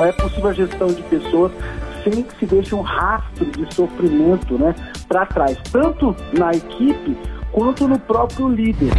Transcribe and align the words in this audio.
É 0.00 0.12
possível 0.12 0.50
a 0.50 0.52
gestão 0.52 0.86
de 0.86 1.02
pessoas 1.02 1.50
sem 2.04 2.22
que 2.22 2.38
se 2.38 2.46
deixe 2.46 2.72
um 2.72 2.82
rastro 2.82 3.44
de 3.46 3.74
sofrimento 3.74 4.56
né, 4.56 4.72
para 5.08 5.26
trás, 5.26 5.58
tanto 5.72 6.14
na 6.32 6.52
equipe 6.52 7.16
quanto 7.50 7.88
no 7.88 7.98
próprio 7.98 8.48
líder. 8.48 8.92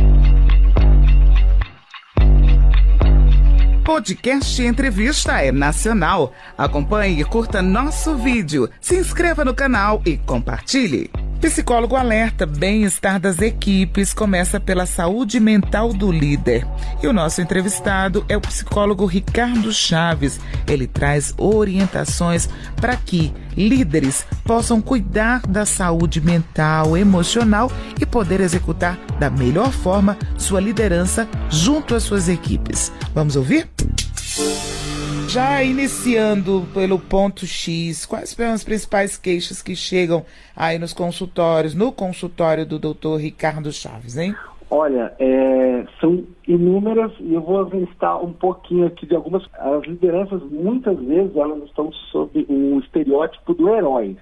Podcast 3.85 4.61
Entrevista 4.61 5.41
é 5.41 5.53
nacional. 5.53 6.33
Acompanhe 6.57 7.21
e 7.21 7.23
curta 7.23 7.61
nosso 7.61 8.15
vídeo, 8.15 8.69
se 8.81 8.97
inscreva 8.97 9.45
no 9.45 9.53
canal 9.53 10.01
e 10.05 10.17
compartilhe. 10.17 11.09
Psicólogo 11.41 11.95
alerta: 11.95 12.45
bem-estar 12.45 13.19
das 13.19 13.39
equipes 13.39 14.13
começa 14.13 14.59
pela 14.59 14.85
saúde 14.85 15.39
mental 15.39 15.93
do 15.93 16.11
líder. 16.11 16.67
E 17.01 17.07
o 17.07 17.13
nosso 17.13 17.41
entrevistado 17.41 18.25
é 18.27 18.35
o 18.35 18.41
psicólogo 18.41 19.05
Ricardo 19.05 19.71
Chaves. 19.71 20.39
Ele 20.67 20.85
traz 20.85 21.33
orientações 21.37 22.49
para 22.75 22.95
que 22.97 23.33
líderes 23.55 24.25
possam 24.43 24.81
cuidar 24.81 25.41
da 25.47 25.65
saúde 25.65 26.19
mental, 26.19 26.97
emocional 26.97 27.71
e 27.99 28.05
poder 28.05 28.41
executar 28.41 28.97
da 29.17 29.29
melhor 29.29 29.71
forma 29.71 30.17
sua 30.37 30.59
liderança 30.59 31.27
junto 31.49 31.95
às 31.95 32.03
suas 32.03 32.27
equipes. 32.27 32.91
Vamos 33.13 33.35
ouvir? 33.37 33.69
Já 35.31 35.63
iniciando 35.63 36.65
pelo 36.73 36.97
ponto 36.97 37.45
X, 37.45 38.03
quais 38.03 38.31
são 38.31 38.51
as 38.51 38.63
principais 38.63 39.15
queixas 39.15 39.61
que 39.61 39.75
chegam 39.75 40.25
aí 40.55 40.79
nos 40.79 40.91
consultórios, 40.91 41.75
no 41.75 41.91
consultório 41.91 42.65
do 42.65 42.79
doutor 42.79 43.17
Ricardo 43.17 43.71
Chaves, 43.71 44.17
hein? 44.17 44.33
Olha, 44.71 45.13
é, 45.19 45.85
são 46.01 46.23
inúmeras 46.47 47.11
e 47.19 47.35
eu 47.35 47.41
vou 47.41 47.61
listar 47.65 48.19
um 48.25 48.33
pouquinho 48.33 48.87
aqui 48.87 49.05
de 49.05 49.15
algumas. 49.15 49.43
As 49.53 49.83
lideranças, 49.83 50.41
muitas 50.49 50.97
vezes, 50.97 51.35
elas 51.35 51.63
estão 51.65 51.93
sob 52.11 52.47
o 52.49 52.79
estereótipo 52.79 53.53
do 53.53 53.69
herói. 53.69 54.17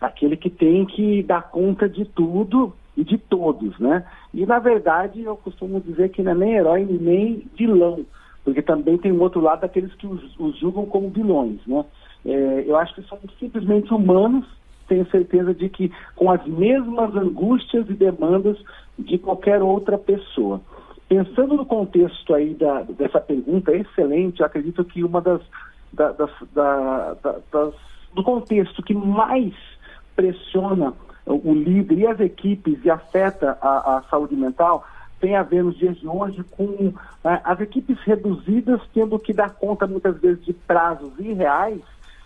Aquele 0.00 0.36
que 0.36 0.50
tem 0.50 0.84
que 0.86 1.22
dar 1.22 1.50
conta 1.50 1.88
de 1.88 2.04
tudo 2.04 2.74
e 2.96 3.04
de 3.04 3.16
todos, 3.16 3.78
né? 3.78 4.04
E, 4.34 4.44
na 4.44 4.58
verdade, 4.58 5.22
eu 5.22 5.36
costumo 5.36 5.80
dizer 5.80 6.08
que 6.08 6.20
não 6.20 6.32
é 6.32 6.34
nem 6.34 6.54
herói 6.54 6.84
nem 6.84 7.46
vilão 7.56 8.04
porque 8.48 8.62
também 8.62 8.96
tem 8.96 9.12
um 9.12 9.20
outro 9.20 9.42
lado 9.42 9.60
daqueles 9.60 9.92
que 9.96 10.06
os, 10.06 10.22
os 10.38 10.56
julgam 10.58 10.86
como 10.86 11.10
vilões, 11.10 11.60
né? 11.66 11.84
É, 12.24 12.64
eu 12.66 12.76
acho 12.76 12.94
que 12.94 13.02
são 13.02 13.18
simplesmente 13.38 13.92
humanos, 13.92 14.46
tenho 14.88 15.06
certeza 15.10 15.52
de 15.52 15.68
que 15.68 15.92
com 16.16 16.30
as 16.30 16.42
mesmas 16.46 17.14
angústias 17.14 17.86
e 17.90 17.92
demandas 17.92 18.56
de 18.98 19.18
qualquer 19.18 19.60
outra 19.60 19.98
pessoa. 19.98 20.62
Pensando 21.10 21.56
no 21.56 21.66
contexto 21.66 22.34
aí 22.34 22.54
da, 22.54 22.84
dessa 22.84 23.20
pergunta, 23.20 23.70
é 23.70 23.80
excelente, 23.80 24.40
eu 24.40 24.46
acredito 24.46 24.82
que 24.82 25.04
uma 25.04 25.20
das, 25.20 25.42
da, 25.92 26.12
das, 26.12 26.30
da, 26.54 27.16
das, 27.52 27.74
do 28.14 28.22
contexto 28.22 28.82
que 28.82 28.94
mais 28.94 29.52
pressiona 30.16 30.94
o 31.26 31.52
líder 31.52 31.98
e 31.98 32.06
as 32.06 32.18
equipes 32.18 32.82
e 32.82 32.90
afeta 32.90 33.58
a, 33.60 33.98
a 33.98 34.02
saúde 34.04 34.34
mental 34.34 34.86
tem 35.20 35.36
a 35.36 35.42
ver 35.42 35.64
nos 35.64 35.76
dias 35.76 35.96
de 35.96 36.06
hoje 36.06 36.44
com 36.56 36.92
né, 37.24 37.40
as 37.44 37.60
equipes 37.60 37.98
reduzidas 38.00 38.80
tendo 38.94 39.18
que 39.18 39.32
dar 39.32 39.50
conta 39.50 39.86
muitas 39.86 40.18
vezes 40.18 40.44
de 40.44 40.52
prazos 40.52 41.12
irreais 41.18 41.80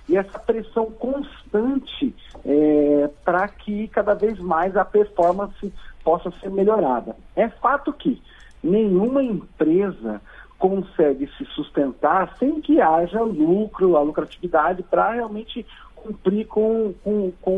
e 0.09 0.17
essa 0.17 0.39
pressão 0.39 0.91
constante 0.91 2.15
é, 2.45 3.11
para 3.25 3.49
que 3.49 3.89
cada 3.89 4.15
vez 4.15 4.39
mais 4.39 4.77
a 4.77 4.85
performance 4.85 5.73
possa 6.03 6.31
ser 6.41 6.51
melhorada. 6.51 7.17
É 7.37 7.49
fato 7.49 7.93
que 7.93 8.21
nenhuma 8.63 9.23
empresa 9.23 10.21
consegue 10.59 11.29
se 11.39 11.45
sustentar 11.47 12.37
sem 12.39 12.61
que 12.61 12.81
haja 12.81 13.21
lucro, 13.23 13.97
a 13.97 14.03
lucratividade 14.03 14.83
para 14.83 15.13
realmente 15.13 15.67
cumprir 15.95 16.47
com, 16.47 16.93
com, 17.03 17.33
com 17.41 17.53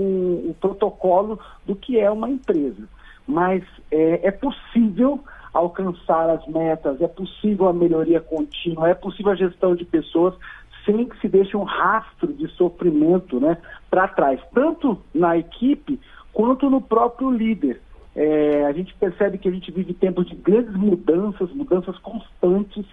o 0.49 0.57
protocolo 0.61 1.39
do 1.67 1.75
que 1.75 1.99
é 1.99 2.11
uma 2.11 2.29
empresa 2.29 2.89
mas 3.27 3.63
é, 3.91 4.29
é 4.29 4.31
possível 4.31 5.21
alcançar 5.53 6.29
as 6.31 6.47
metas, 6.49 7.01
é 7.01 7.07
possível 7.07 7.69
a 7.69 7.73
melhoria 7.73 8.21
contínua, 8.21 8.89
é 8.89 8.95
possível 8.95 9.33
a 9.33 9.37
gestão 9.37 9.75
de 9.75 9.85
pessoas 9.85 10.35
sem 10.85 11.07
que 11.07 11.19
se 11.21 11.29
deixe 11.29 11.57
um 11.57 11.63
rastro 11.63 12.33
de 12.33 12.49
sofrimento 12.49 13.41
né, 13.41 13.57
para 13.91 14.09
trás, 14.09 14.41
tanto 14.53 14.99
na 15.15 15.37
equipe 15.39 15.99
quanto 16.33 16.69
no 16.69 16.81
próprio 16.81 17.31
líder. 17.31 17.81
É, 18.15 18.67
a 18.67 18.73
gente 18.73 18.95
percebe 18.95 19.39
que 19.39 19.49
a 19.49 19.53
gente 19.53 19.71
vive 19.73 19.95
tempos 19.95 20.27
de 20.27 20.37
grandes 20.37 20.75
mudanças, 20.75 21.51
mudanças 21.53 21.99
constantes. 21.99 22.85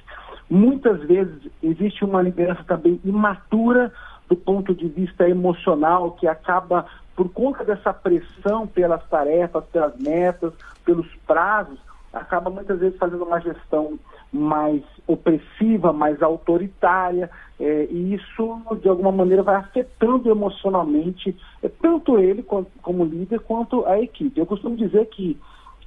Muitas 0.49 1.01
vezes 1.03 1.51
existe 1.61 2.03
uma 2.03 2.21
liderança 2.21 2.63
também 2.63 2.99
imatura 3.03 3.91
do 4.27 4.35
ponto 4.35 4.73
de 4.73 4.87
vista 4.87 5.27
emocional, 5.27 6.11
que 6.11 6.25
acaba 6.25 6.85
por 7.16 7.29
conta 7.29 7.63
dessa 7.63 7.94
pressão 7.94 8.66
pelas 8.66 9.03
tarefas, 9.07 9.63
pelas 9.66 9.97
metas, 9.97 10.53
pelos 10.85 11.07
prazos, 11.27 11.79
acaba 12.13 12.49
muitas 12.49 12.79
vezes 12.79 12.97
fazendo 12.97 13.23
uma 13.23 13.39
gestão 13.39 13.97
mais 14.31 14.81
opressiva, 15.05 15.91
mais 15.91 16.22
autoritária, 16.22 17.29
é, 17.59 17.88
e 17.89 18.13
isso, 18.13 18.61
de 18.81 18.88
alguma 18.88 19.11
maneira, 19.11 19.44
vai 19.44 19.55
afetando 19.55 20.29
emocionalmente 20.29 21.35
é, 21.61 21.69
tanto 21.69 22.17
ele 22.17 22.41
como, 22.41 22.66
como, 22.81 23.03
líder 23.03 23.39
quanto 23.41 23.85
a 23.85 23.99
equipe. 23.99 24.39
Eu 24.39 24.45
costumo 24.45 24.75
dizer 24.75 25.05
que 25.07 25.38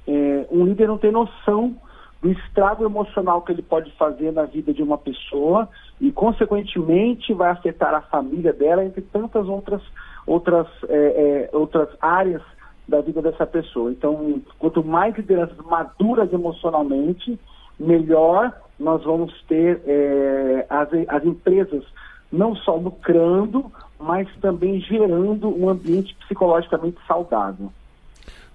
é, 0.07 0.47
um 0.51 0.63
líder 0.63 0.87
não 0.87 0.97
tem 0.97 1.11
noção 1.11 1.75
do 2.21 2.31
estrago 2.31 2.85
emocional 2.85 3.41
que 3.41 3.51
ele 3.51 3.61
pode 3.61 3.91
fazer 3.93 4.31
na 4.31 4.43
vida 4.43 4.73
de 4.73 4.81
uma 4.81 4.97
pessoa 4.97 5.67
e, 5.99 6.11
consequentemente, 6.11 7.33
vai 7.33 7.51
afetar 7.51 7.93
a 7.93 8.01
família 8.01 8.53
dela, 8.53 8.83
entre 8.83 9.01
tantas 9.01 9.47
outras 9.47 9.81
outras, 10.25 10.67
é, 10.87 11.49
é, 11.51 11.55
outras 11.55 11.89
áreas 12.01 12.41
da 12.87 13.01
vida 13.01 13.21
dessa 13.21 13.45
pessoa. 13.45 13.91
Então, 13.91 14.41
quanto 14.59 14.83
mais 14.83 15.15
lideranças 15.15 15.57
maduras 15.65 16.31
emocionalmente, 16.31 17.39
melhor 17.79 18.53
nós 18.79 19.03
vamos 19.03 19.33
ter 19.47 19.81
é, 19.85 20.65
as, 20.69 20.89
as 21.07 21.25
empresas 21.25 21.83
não 22.31 22.55
só 22.55 22.75
lucrando, 22.75 23.71
mas 23.99 24.27
também 24.41 24.79
gerando 24.81 25.47
um 25.47 25.69
ambiente 25.69 26.15
psicologicamente 26.15 26.97
saudável. 27.07 27.71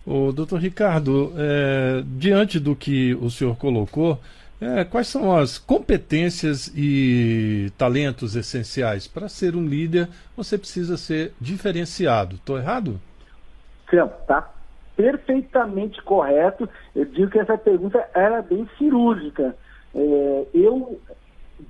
O 0.06 0.32
doutor 0.32 0.60
Ricardo, 0.60 1.32
é, 1.37 2.02
diante 2.04 2.58
do 2.58 2.75
que 2.75 3.14
o 3.14 3.31
senhor 3.31 3.56
colocou, 3.56 4.19
é, 4.60 4.84
quais 4.84 5.09
são 5.09 5.34
as 5.34 5.59
competências 5.59 6.71
e 6.76 7.72
talentos 7.78 8.37
essenciais? 8.37 9.09
Para 9.09 9.28
ser 9.28 9.56
um 9.56 9.66
líder, 9.66 10.09
você 10.37 10.59
precisa 10.59 10.98
ser 10.98 11.32
diferenciado. 11.41 12.37
Estou 12.37 12.59
errado? 12.59 13.00
Está 13.91 14.53
perfeitamente 14.97 16.03
correto. 16.03 16.69
Eu 16.94 17.06
digo 17.06 17.31
que 17.31 17.38
essa 17.38 17.56
pergunta 17.56 18.06
era 18.15 18.43
bem 18.43 18.69
cirúrgica. 18.76 19.56
É, 19.94 20.47
eu, 20.53 21.00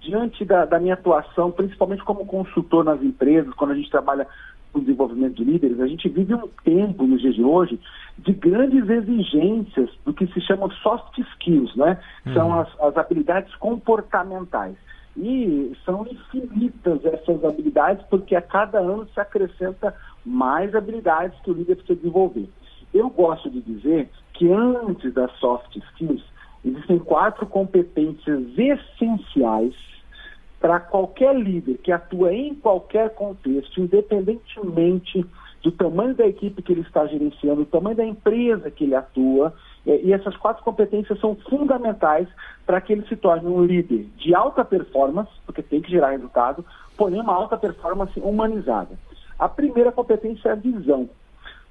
diante 0.01 0.45
da, 0.45 0.65
da 0.65 0.81
minha 0.81 0.95
atuação, 0.95 1.53
principalmente 1.53 2.03
como 2.03 2.27
consultor 2.27 2.85
nas 2.85 3.01
empresas, 3.01 3.55
quando 3.55 3.71
a 3.71 3.77
gente 3.77 3.91
trabalha 3.91 4.27
o 4.73 4.81
desenvolvimento 4.81 5.37
de 5.37 5.45
líderes, 5.45 5.81
a 5.81 5.87
gente 5.87 6.09
vive 6.09 6.35
um 6.35 6.49
tempo 6.65 7.07
nos 7.07 7.21
dias 7.21 7.35
de 7.35 7.43
hoje 7.43 7.81
de 8.19 8.33
grandes 8.33 8.89
exigências 8.89 9.91
do 10.05 10.13
que 10.13 10.27
se 10.29 10.41
chama 10.41 10.71
soft 10.83 11.19
skills, 11.19 11.75
né? 11.77 11.99
Uhum. 12.27 12.35
São 12.35 12.61
as, 12.61 12.69
as 12.81 12.97
habilidades 12.97 13.55
comportamentais. 13.57 14.77
E 15.17 15.77
são 15.85 16.07
infinitas 16.07 17.05
essas 17.05 17.45
habilidades, 17.45 18.05
porque 18.09 18.37
a 18.37 18.43
cada 18.43 18.79
ano 18.79 19.09
se 19.13 19.21
acrescenta 19.21 19.95
mais 20.25 20.75
habilidades 20.75 21.39
que 21.41 21.51
o 21.51 21.55
líder 21.55 21.77
precisa 21.77 21.97
desenvolver. 21.97 22.49
Eu 22.95 23.11
gosto 23.11 23.51
de 23.51 23.61
dizer 23.61 24.09
que 24.35 24.51
antes 24.53 25.13
das 25.13 25.33
soft 25.39 25.75
skills, 25.77 26.23
existem 26.65 26.99
quatro 26.99 27.47
competências 27.47 28.43
essenciais 28.57 29.75
para 30.61 30.79
qualquer 30.79 31.35
líder 31.35 31.79
que 31.79 31.91
atua 31.91 32.33
em 32.35 32.55
qualquer 32.55 33.15
contexto, 33.15 33.81
independentemente 33.81 35.25
do 35.63 35.73
tamanho 35.73 36.15
da 36.15 36.27
equipe 36.27 36.63
que 36.63 36.73
ele 36.73 36.83
está 36.83 37.07
gerenciando, 37.07 37.65
do 37.65 37.71
tamanho 37.71 37.97
da 37.97 38.05
empresa 38.05 38.71
que 38.71 38.85
ele 38.85 38.95
atua, 38.95 39.55
é, 39.87 40.01
e 40.03 40.13
essas 40.13 40.37
quatro 40.37 40.63
competências 40.63 41.19
são 41.21 41.35
fundamentais 41.49 42.29
para 42.67 42.81
que 42.81 42.93
ele 42.93 43.07
se 43.07 43.17
torne 43.17 43.49
um 43.49 43.65
líder 43.65 44.07
de 44.17 44.35
alta 44.35 44.65
performance, 44.65 45.31
porque 45.47 45.63
tem 45.63 45.81
que 45.81 45.91
gerar 45.91 46.11
resultado, 46.11 46.65
porém 46.97 47.21
uma 47.21 47.35
alta 47.35 47.57
performance 47.57 48.19
humanizada. 48.21 48.99
A 49.39 49.49
primeira 49.49 49.91
competência 49.91 50.51
é 50.51 50.53
a 50.53 50.57
visão. 50.57 51.09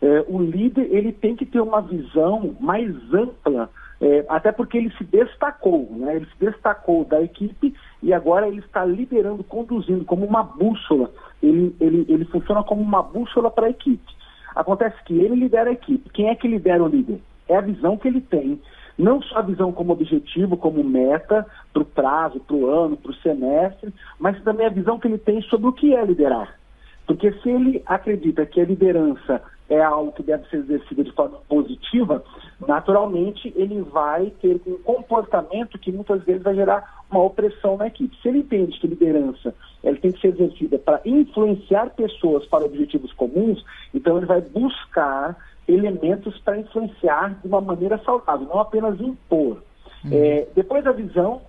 É, 0.02 0.26
o 0.28 0.42
líder 0.42 0.88
ele 0.92 1.12
tem 1.12 1.36
que 1.36 1.46
ter 1.46 1.60
uma 1.60 1.82
visão 1.82 2.56
mais 2.60 2.96
ampla 3.14 3.70
é, 4.02 4.26
até 4.30 4.52
porque 4.52 4.78
ele 4.78 4.92
se 4.98 5.04
destacou, 5.04 5.90
né? 5.92 6.16
ele 6.16 6.26
se 6.26 6.40
destacou 6.40 7.04
da 7.04 7.22
equipe 7.22 7.74
e 8.02 8.14
agora 8.14 8.48
ele 8.48 8.60
está 8.60 8.86
liderando, 8.86 9.44
conduzindo 9.44 10.06
como 10.06 10.26
uma 10.26 10.42
bússola. 10.42 11.12
Ele, 11.44 11.76
ele, 11.82 12.06
ele 12.08 12.26
funciona 12.26 12.64
como 12.64 12.82
uma 12.82 13.04
bússola 13.04 13.52
para 13.52 13.68
a 13.68 13.70
equipe. 13.70 14.14
Acontece 14.56 14.96
que 15.04 15.20
ele 15.20 15.36
lidera 15.36 15.70
a 15.70 15.74
equipe. 15.74 16.10
Quem 16.12 16.30
é 16.30 16.36
que 16.36 16.48
lidera 16.48 16.84
o 16.84 16.88
líder? 16.88 17.20
É 17.48 17.58
a 17.58 17.62
visão 17.62 17.98
que 17.98 18.08
ele 18.08 18.22
tem 18.22 18.62
Não 18.98 19.22
só 19.22 19.40
a 19.40 19.42
visão 19.42 19.72
como 19.72 19.92
objetivo, 19.92 20.56
como 20.56 20.84
meta, 20.84 21.46
para 21.74 21.82
o 21.82 21.86
prazo, 21.86 22.40
para 22.40 22.56
o 22.56 22.68
ano, 22.68 22.96
para 22.96 23.12
o 23.12 23.16
semestre, 23.16 23.94
mas 24.18 24.42
também 24.44 24.66
a 24.66 24.70
visão 24.70 24.98
que 24.98 25.08
ele 25.08 25.18
tem 25.18 25.42
sobre 25.44 25.68
o 25.68 25.74
que 25.74 25.94
é 25.94 26.06
liderar. 26.06 26.58
Porque 27.06 27.32
se 27.34 27.50
ele 27.50 27.84
acredita 27.86 28.46
que 28.46 28.62
a 28.62 28.66
liderança 28.66 29.42
é 29.70 29.82
algo 29.82 30.12
que 30.12 30.24
deve 30.24 30.48
ser 30.50 30.58
exercido 30.58 31.04
de 31.04 31.12
forma 31.12 31.38
positiva, 31.48 32.24
naturalmente 32.68 33.54
ele 33.56 33.82
vai 33.82 34.32
ter 34.42 34.60
um 34.66 34.78
comportamento 34.80 35.78
que 35.78 35.92
muitas 35.92 36.24
vezes 36.24 36.42
vai 36.42 36.56
gerar 36.56 37.04
uma 37.10 37.24
opressão 37.24 37.78
na 37.78 37.88
equipe. 37.88 38.18
Se 38.22 38.30
ele 38.30 38.40
entende 38.40 38.80
que 38.80 38.88
liderança 38.88 39.54
ele 39.84 39.98
tem 39.98 40.12
que 40.12 40.20
ser 40.20 40.30
exercida 40.30 40.78
para 40.78 41.02
influenciar 41.06 41.92
pessoas 41.92 42.46
para 42.48 42.66
objetivos 42.66 43.14
comuns, 43.14 43.64
então 43.94 44.18
ele 44.18 44.26
vai 44.26 44.42
buscar 44.42 45.38
elementos 45.68 46.38
para 46.40 46.58
influenciar 46.58 47.40
de 47.42 47.48
uma 47.48 47.62
maneira 47.62 47.98
saudável, 48.00 48.48
não 48.48 48.60
apenas 48.60 49.00
impor. 49.00 49.62
Uhum. 50.04 50.12
É, 50.12 50.48
depois 50.56 50.84
da 50.84 50.92
visão, 50.92 51.42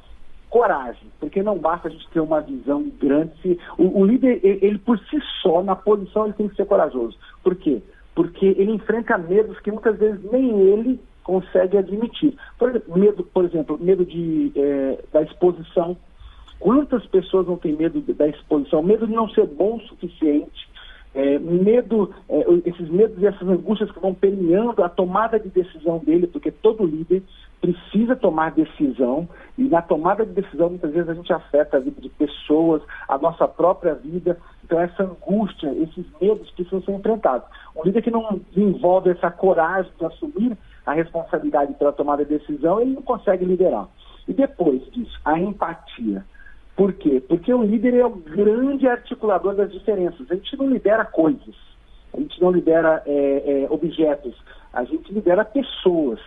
coragem, 0.50 1.11
porque 1.19 1.43
não 1.43 1.56
basta 1.56 1.88
a 1.88 1.90
gente 1.90 2.08
ter 2.11 2.20
uma 2.20 2.40
visão 2.40 2.90
grande. 3.00 3.58
O, 3.78 4.00
o 4.00 4.05
líder, 4.05 4.40
ele, 4.43 4.58
ele, 4.62 4.78
por 4.78 4.99
si 4.99 5.19
só, 5.40 5.62
na 5.62 5.76
posição, 5.76 6.25
ele 6.25 6.34
tem 6.34 6.49
que 6.49 6.56
ser 6.56 6.67
corajoso. 6.67 7.17
Por 7.43 7.55
quê? 7.55 7.81
Porque 8.20 8.44
ele 8.44 8.72
enfrenta 8.72 9.17
medos 9.17 9.58
que 9.61 9.72
muitas 9.72 9.99
vezes 9.99 10.20
nem 10.31 10.50
ele 10.61 11.00
consegue 11.25 11.78
admitir. 11.78 12.37
Por 12.58 12.69
exemplo, 12.69 12.99
medo, 12.99 13.25
por 13.25 13.46
exemplo, 13.46 13.78
medo 13.81 14.05
de, 14.05 14.52
é, 14.55 14.99
da 15.11 15.22
exposição. 15.22 15.96
Quantas 16.58 17.06
pessoas 17.06 17.46
não 17.46 17.56
têm 17.56 17.75
medo 17.75 18.02
da 18.12 18.28
exposição? 18.28 18.82
Medo 18.82 19.06
de 19.06 19.14
não 19.14 19.26
ser 19.31 19.46
bom 19.46 19.76
o 19.76 19.81
suficiente. 19.88 20.69
É, 21.12 21.39
medo, 21.41 22.15
é, 22.29 22.45
esses 22.65 22.89
medos 22.89 23.21
e 23.21 23.27
essas 23.27 23.49
angústias 23.49 23.91
que 23.91 23.99
vão 23.99 24.15
permeando 24.15 24.85
a 24.85 24.89
tomada 24.89 25.41
de 25.41 25.49
decisão 25.49 25.99
dele, 25.99 26.29
porque 26.29 26.53
todo 26.53 26.87
líder 26.87 27.23
precisa 27.61 28.17
tomar 28.17 28.53
decisão, 28.53 29.29
e 29.59 29.65
na 29.65 29.83
tomada 29.83 30.25
de 30.25 30.33
decisão, 30.33 30.71
muitas 30.71 30.93
vezes, 30.93 31.09
a 31.11 31.15
gente 31.15 31.33
afeta 31.33 31.77
a 31.77 31.81
vida 31.81 32.01
de 32.01 32.09
pessoas, 32.09 32.83
a 33.09 33.19
nossa 33.19 33.47
própria 33.47 33.95
vida. 33.95 34.39
Então, 34.65 34.81
essa 34.81 35.03
angústia, 35.03 35.73
esses 35.75 36.07
medos 36.21 36.51
precisam 36.53 36.83
ser 36.83 36.93
enfrentados. 36.93 37.47
Um 37.77 37.85
líder 37.85 38.03
que 38.03 38.11
não 38.11 38.41
desenvolve 38.53 39.11
essa 39.11 39.31
coragem 39.31 39.93
de 39.99 40.05
assumir 40.05 40.56
a 40.87 40.95
responsabilidade 40.95 41.75
pela 41.75 41.93
tomada 41.93 42.25
de 42.25 42.39
decisão, 42.39 42.81
ele 42.81 42.95
não 42.95 43.03
consegue 43.03 43.45
liderar. 43.45 43.89
E 44.27 44.33
depois 44.33 44.81
disso, 44.93 45.21
a 45.25 45.39
empatia. 45.39 46.25
Por 46.81 46.94
quê? 46.94 47.23
Porque 47.29 47.53
o 47.53 47.62
líder 47.62 47.93
é 47.93 48.06
o 48.06 48.09
grande 48.09 48.88
articulador 48.88 49.55
das 49.55 49.71
diferenças. 49.71 50.31
A 50.31 50.35
gente 50.35 50.56
não 50.56 50.71
lidera 50.71 51.05
coisas, 51.05 51.55
a 52.11 52.17
gente 52.19 52.41
não 52.41 52.50
lidera 52.50 53.03
é, 53.05 53.65
é, 53.65 53.67
objetos, 53.69 54.35
a 54.73 54.82
gente 54.85 55.12
lidera 55.12 55.44
pessoas. 55.44 56.19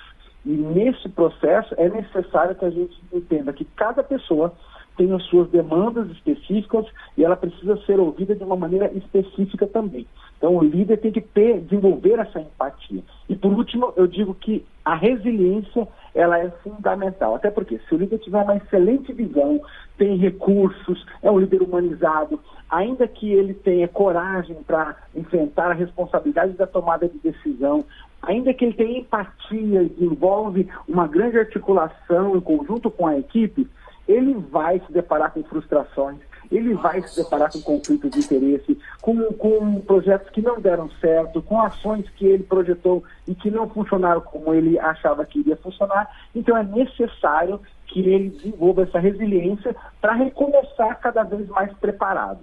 E 0.45 0.51
nesse 0.51 1.09
processo 1.09 1.73
é 1.75 1.89
necessário 1.89 2.53
que 2.53 2.65
a 2.65 2.69
gente 2.69 2.95
entenda 3.11 3.51
que 3.51 3.65
cada 3.65 4.03
pessoa 4.03 4.53
tem 4.97 5.11
as 5.13 5.23
suas 5.23 5.49
demandas 5.49 6.09
específicas 6.11 6.85
e 7.17 7.23
ela 7.23 7.35
precisa 7.35 7.77
ser 7.85 7.99
ouvida 7.99 8.35
de 8.35 8.43
uma 8.43 8.55
maneira 8.55 8.91
específica 8.93 9.67
também. 9.67 10.05
Então 10.37 10.57
o 10.57 10.63
líder 10.63 10.97
tem 10.97 11.11
que 11.11 11.21
ter, 11.21 11.61
desenvolver 11.61 12.19
essa 12.19 12.39
empatia. 12.39 13.01
E 13.29 13.35
por 13.35 13.53
último, 13.53 13.93
eu 13.95 14.05
digo 14.07 14.33
que 14.35 14.65
a 14.83 14.95
resiliência 14.95 15.87
ela 16.13 16.37
é 16.37 16.49
fundamental. 16.63 17.35
Até 17.35 17.49
porque 17.49 17.79
se 17.87 17.95
o 17.95 17.97
líder 17.97 18.19
tiver 18.19 18.43
uma 18.43 18.57
excelente 18.57 19.13
visão, 19.13 19.61
tem 19.97 20.17
recursos, 20.17 21.05
é 21.21 21.31
um 21.31 21.39
líder 21.39 21.61
humanizado, 21.61 22.39
ainda 22.69 23.07
que 23.07 23.31
ele 23.31 23.53
tenha 23.53 23.87
coragem 23.87 24.57
para 24.67 24.97
enfrentar 25.15 25.71
a 25.71 25.75
responsabilidade 25.75 26.53
da 26.53 26.67
tomada 26.67 27.07
de 27.07 27.17
decisão, 27.19 27.85
ainda 28.21 28.53
que 28.53 28.65
ele 28.65 28.73
tenha 28.73 28.99
empatia 28.99 29.83
e 29.83 29.89
desenvolve 29.89 30.67
uma 30.87 31.07
grande 31.07 31.37
articulação 31.37 32.35
em 32.35 32.41
conjunto 32.41 32.89
com 32.89 33.07
a 33.07 33.17
equipe, 33.17 33.67
ele 34.07 34.33
vai 34.33 34.79
se 34.79 34.91
deparar 34.91 35.31
com 35.31 35.43
frustrações, 35.43 36.17
ele 36.51 36.73
vai 36.75 37.01
se 37.01 37.23
deparar 37.23 37.51
com 37.51 37.61
conflitos 37.61 38.11
de 38.11 38.19
interesse, 38.19 38.77
com, 39.01 39.15
com 39.33 39.81
projetos 39.81 40.29
que 40.29 40.41
não 40.41 40.59
deram 40.59 40.89
certo, 41.01 41.41
com 41.41 41.59
ações 41.59 42.07
que 42.11 42.25
ele 42.25 42.43
projetou 42.43 43.03
e 43.27 43.33
que 43.33 43.49
não 43.49 43.69
funcionaram 43.69 44.21
como 44.21 44.53
ele 44.53 44.77
achava 44.77 45.25
que 45.25 45.39
iria 45.39 45.55
funcionar. 45.57 46.09
Então 46.35 46.55
é 46.55 46.63
necessário 46.63 47.59
que 47.87 48.01
ele 48.01 48.29
desenvolva 48.29 48.83
essa 48.83 48.99
resiliência 48.99 49.75
para 50.01 50.13
recomeçar 50.13 50.99
cada 50.99 51.23
vez 51.23 51.47
mais 51.47 51.71
preparado. 51.73 52.41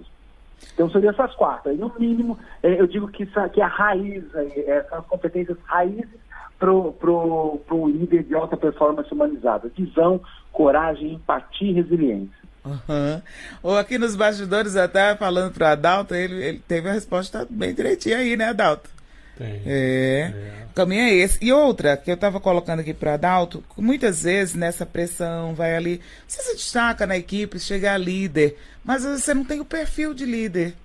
Então 0.73 0.89
seriam 0.89 1.11
essas 1.11 1.33
quatro. 1.35 1.71
E, 1.71 1.75
no 1.75 1.91
mínimo, 1.97 2.37
é, 2.61 2.79
eu 2.79 2.87
digo 2.87 3.07
que, 3.07 3.25
que 3.25 3.61
a 3.61 3.67
raiz, 3.67 4.23
é, 4.35 4.85
são 4.89 4.99
as 4.99 5.05
competências 5.07 5.57
raízes 5.65 6.19
para 6.61 7.75
um 7.75 7.87
líder 7.89 8.23
de 8.23 8.35
alta 8.35 8.55
performance 8.55 9.11
humanizada. 9.11 9.71
Visão, 9.75 10.21
coragem, 10.51 11.13
empatia 11.13 11.71
e 11.71 11.73
resiliência. 11.73 12.41
Uhum. 12.63 13.21
Ou 13.63 13.77
aqui 13.77 13.97
nos 13.97 14.15
bastidores, 14.15 14.75
até 14.75 15.15
falando 15.15 15.51
para 15.51 15.71
Adalto, 15.71 16.13
ele, 16.13 16.35
ele 16.35 16.61
teve 16.67 16.87
a 16.87 16.93
resposta 16.93 17.47
bem 17.49 17.73
direitinha 17.73 18.17
aí, 18.17 18.37
né, 18.37 18.49
Adalto? 18.49 18.87
Tem. 19.35 19.61
É. 19.65 20.33
é. 20.33 20.65
O 20.69 20.73
caminho 20.73 21.01
é 21.01 21.13
esse. 21.13 21.43
E 21.43 21.51
outra 21.51 21.97
que 21.97 22.11
eu 22.11 22.15
estava 22.15 22.39
colocando 22.39 22.81
aqui 22.81 22.93
para 22.93 23.15
Adalto, 23.15 23.63
muitas 23.75 24.21
vezes 24.23 24.53
nessa 24.53 24.85
pressão, 24.85 25.55
vai 25.55 25.75
ali, 25.75 25.99
você 26.27 26.43
se 26.43 26.55
destaca 26.55 27.07
na 27.07 27.17
equipe, 27.17 27.59
chega 27.59 27.93
a 27.93 27.97
líder, 27.97 28.55
mas 28.83 29.03
você 29.03 29.33
não 29.33 29.43
tem 29.43 29.59
o 29.59 29.65
perfil 29.65 30.13
de 30.13 30.25
líder. 30.25 30.75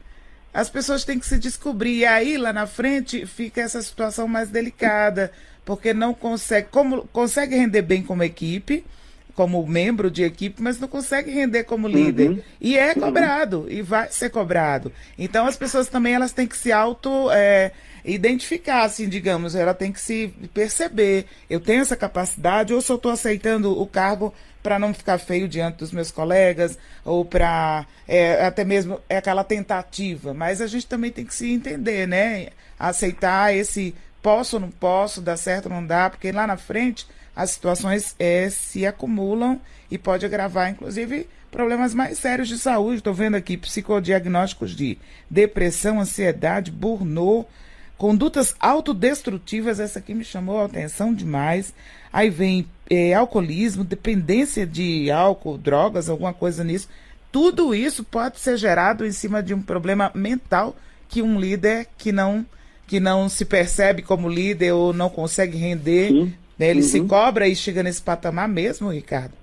As 0.56 0.70
pessoas 0.70 1.05
têm 1.05 1.19
que 1.19 1.26
se 1.26 1.38
descobrir. 1.38 1.99
E 1.99 2.06
aí, 2.06 2.38
lá 2.38 2.50
na 2.50 2.67
frente, 2.67 3.26
fica 3.26 3.61
essa 3.61 3.82
situação 3.82 4.26
mais 4.26 4.49
delicada, 4.49 5.31
porque 5.66 5.92
não 5.92 6.14
consegue, 6.14 6.68
como 6.70 7.06
consegue 7.08 7.56
render 7.56 7.82
bem 7.82 8.02
como 8.02 8.22
equipe, 8.22 8.84
como 9.34 9.66
membro 9.66 10.10
de 10.10 10.22
equipe, 10.22 10.62
mas 10.62 10.80
não 10.80 10.88
consegue 10.88 11.30
render 11.30 11.64
como 11.64 11.88
líder. 11.88 12.30
Uhum. 12.30 12.42
E 12.58 12.78
é 12.78 12.94
cobrado, 12.94 13.66
e 13.68 13.82
vai 13.82 14.08
ser 14.08 14.30
cobrado. 14.30 14.90
Então 15.18 15.44
as 15.44 15.56
pessoas 15.56 15.88
também 15.88 16.14
elas 16.14 16.32
têm 16.32 16.46
que 16.46 16.56
se 16.56 16.72
auto 16.72 17.30
é, 17.32 17.72
identificar, 18.04 18.84
assim, 18.84 19.08
digamos, 19.08 19.56
ela 19.56 19.74
tem 19.74 19.92
que 19.92 20.00
se 20.00 20.32
perceber. 20.54 21.26
Eu 21.50 21.60
tenho 21.60 21.82
essa 21.82 21.96
capacidade, 21.96 22.72
ou 22.72 22.80
se 22.80 22.90
eu 22.90 22.96
estou 22.96 23.10
aceitando 23.10 23.78
o 23.78 23.86
cargo 23.86 24.32
para 24.62 24.78
não 24.78 24.94
ficar 24.94 25.18
feio 25.18 25.48
diante 25.48 25.78
dos 25.78 25.90
meus 25.90 26.12
colegas, 26.12 26.78
ou 27.04 27.24
para 27.24 27.86
é, 28.06 28.46
até 28.46 28.64
mesmo 28.64 29.00
é 29.08 29.16
aquela 29.16 29.42
tentativa. 29.42 30.32
Mas 30.32 30.60
a 30.60 30.66
gente 30.68 30.86
também 30.86 31.10
tem 31.10 31.24
que 31.24 31.34
se 31.34 31.52
entender, 31.52 32.06
né? 32.06 32.48
Aceitar 32.78 33.54
esse 33.54 33.94
posso 34.26 34.56
ou 34.56 34.61
não 34.61 34.73
posso, 34.73 35.20
dá 35.20 35.37
certo 35.37 35.67
ou 35.67 35.73
não 35.73 35.87
dá, 35.87 36.11
porque 36.11 36.32
lá 36.32 36.49
na 36.49 36.56
frente 36.56 37.06
as 37.37 37.50
situações 37.50 38.17
é, 38.19 38.50
se 38.50 38.84
acumulam 38.84 39.61
e 39.88 39.96
pode 39.96 40.26
agravar, 40.26 40.69
inclusive, 40.69 41.28
problemas 41.49 41.94
mais 41.94 42.19
sérios 42.19 42.49
de 42.49 42.58
saúde. 42.58 42.96
Estou 42.96 43.14
vendo 43.14 43.37
aqui 43.37 43.56
psicodiagnósticos 43.56 44.75
de 44.75 44.99
depressão, 45.30 46.00
ansiedade, 46.00 46.73
burnout, 46.73 47.49
condutas 47.97 48.56
autodestrutivas. 48.59 49.78
Essa 49.78 50.00
aqui 50.00 50.12
me 50.12 50.25
chamou 50.25 50.61
a 50.61 50.64
atenção 50.64 51.14
demais. 51.14 51.73
Aí 52.12 52.28
vem 52.28 52.66
é, 52.90 53.14
alcoolismo, 53.14 53.85
dependência 53.85 54.66
de 54.66 55.09
álcool, 55.09 55.56
drogas, 55.56 56.09
alguma 56.09 56.35
coisa 56.35 56.64
nisso. 56.64 56.88
Tudo 57.30 57.73
isso 57.73 58.02
pode 58.02 58.40
ser 58.40 58.56
gerado 58.56 59.06
em 59.06 59.12
cima 59.12 59.40
de 59.40 59.54
um 59.54 59.62
problema 59.62 60.11
mental 60.16 60.75
que 61.09 61.23
um 61.23 61.38
líder 61.38 61.87
que 61.97 62.11
não 62.11 62.45
que 62.87 63.00
não 63.00 63.28
se 63.28 63.45
percebe 63.45 64.02
como 64.02 64.28
líder 64.28 64.73
ou 64.73 64.93
não 64.93 65.09
consegue 65.09 65.57
render 65.57 66.09
Sim. 66.09 66.35
Né? 66.59 66.71
Ele 66.71 66.81
uhum. 66.81 66.87
se 66.87 67.07
cobra 67.07 67.47
e 67.47 67.55
chega 67.55 67.83
nesse 67.83 68.02
patamar 68.02 68.49
mesmo, 68.49 68.90
Ricardo? 68.90 69.35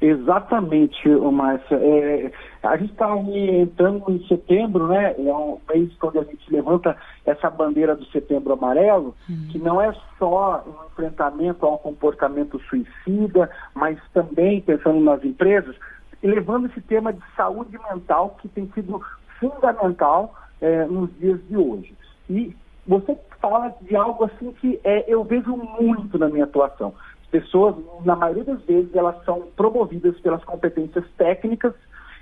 Exatamente, 0.00 1.08
Márcia. 1.08 1.76
É, 1.76 2.30
a 2.62 2.76
gente 2.76 2.92
está 2.92 3.16
entrando 3.16 4.04
em 4.08 4.26
setembro, 4.26 4.88
né? 4.88 5.14
É 5.16 5.32
um 5.32 5.58
mês 5.72 5.90
quando 5.98 6.20
a 6.20 6.24
gente 6.24 6.52
levanta 6.52 6.94
essa 7.24 7.48
bandeira 7.48 7.96
do 7.96 8.04
setembro 8.06 8.52
amarelo, 8.52 9.14
uhum. 9.28 9.48
que 9.50 9.58
não 9.58 9.80
é 9.80 9.94
só 10.18 10.62
um 10.66 10.86
enfrentamento 10.92 11.64
a 11.64 11.74
um 11.74 11.78
comportamento 11.78 12.60
suicida, 12.68 13.50
mas 13.74 13.98
também 14.12 14.60
pensando 14.60 15.00
nas 15.00 15.24
empresas, 15.24 15.74
levando 16.22 16.66
esse 16.66 16.80
tema 16.82 17.12
de 17.12 17.22
saúde 17.34 17.78
mental 17.90 18.36
que 18.42 18.48
tem 18.48 18.70
sido 18.74 19.00
fundamental 19.40 20.34
é, 20.60 20.84
nos 20.84 21.08
dias 21.18 21.40
de 21.48 21.56
hoje. 21.56 21.94
E 22.28 22.54
você 22.86 23.16
fala 23.40 23.74
de 23.80 23.96
algo 23.96 24.24
assim 24.24 24.52
que 24.52 24.80
é, 24.84 25.04
eu 25.08 25.24
vejo 25.24 25.56
muito 25.56 26.18
na 26.18 26.28
minha 26.28 26.44
atuação. 26.44 26.94
As 27.22 27.26
pessoas, 27.28 27.74
na 28.04 28.14
maioria 28.14 28.44
das 28.44 28.62
vezes, 28.62 28.94
elas 28.94 29.22
são 29.24 29.48
promovidas 29.56 30.18
pelas 30.20 30.44
competências 30.44 31.04
técnicas 31.16 31.74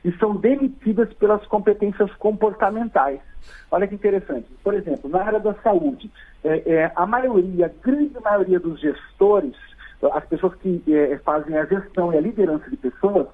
e 0.05 0.13
são 0.19 0.37
demitidas 0.37 1.13
pelas 1.15 1.45
competências 1.47 2.13
comportamentais. 2.15 3.21
Olha 3.71 3.87
que 3.87 3.95
interessante. 3.95 4.47
Por 4.63 4.75
exemplo, 4.75 5.09
na 5.09 5.23
área 5.23 5.41
da 5.41 5.55
saúde, 5.55 6.11
é, 6.43 6.63
é, 6.67 6.93
a 6.95 7.07
maioria, 7.07 7.67
a 7.67 7.87
grande 7.87 8.19
maioria 8.21 8.61
dos 8.61 8.81
gestores, 8.81 9.55
as 10.13 10.25
pessoas 10.27 10.55
que 10.57 10.83
é, 10.89 11.19
fazem 11.19 11.57
a 11.57 11.65
gestão 11.65 12.13
e 12.13 12.19
a 12.19 12.21
liderança 12.21 12.69
de 12.69 12.77
pessoas, 12.77 13.27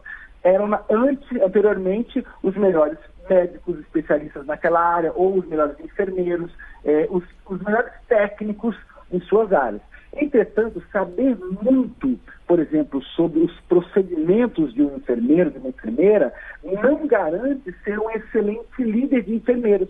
eram 0.42 0.78
antes, 0.90 1.30
anteriormente 1.42 2.24
os 2.42 2.56
melhores 2.56 2.98
médicos 3.28 3.78
especialistas 3.80 4.46
naquela 4.46 4.80
área, 4.80 5.12
ou 5.14 5.36
os 5.36 5.46
melhores 5.46 5.78
enfermeiros, 5.80 6.50
é, 6.84 7.06
os, 7.10 7.22
os 7.46 7.62
melhores 7.62 7.92
técnicos 8.08 8.76
em 9.12 9.20
suas 9.20 9.52
áreas. 9.52 9.82
Entretanto, 10.12 10.82
saber 10.92 11.36
muito, 11.62 12.18
por 12.46 12.58
exemplo, 12.58 13.00
sobre 13.02 13.40
os 13.40 13.60
procedimentos 13.68 14.74
de 14.74 14.82
um 14.82 14.96
enfermeiro, 14.96 15.50
de 15.50 15.58
uma 15.58 15.68
enfermeira, 15.68 16.32
não 16.64 17.06
garante 17.06 17.72
ser 17.84 17.98
um 17.98 18.10
excelente 18.10 18.82
líder 18.82 19.22
de 19.22 19.36
enfermeiros, 19.36 19.88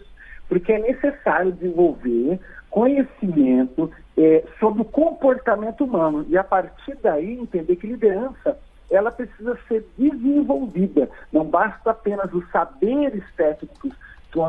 porque 0.48 0.72
é 0.72 0.78
necessário 0.78 1.52
desenvolver 1.52 2.38
conhecimento 2.68 3.90
é, 4.16 4.44
sobre 4.58 4.82
o 4.82 4.84
comportamento 4.84 5.84
humano 5.84 6.26
e 6.28 6.36
a 6.36 6.44
partir 6.44 6.96
daí 7.02 7.38
entender 7.38 7.76
que 7.76 7.86
liderança 7.86 8.58
ela 8.90 9.10
precisa 9.10 9.56
ser 9.68 9.86
desenvolvida. 9.96 11.08
Não 11.32 11.44
basta 11.44 11.90
apenas 11.90 12.32
os 12.32 12.48
saberes 12.50 13.24
técnicos 13.36 13.92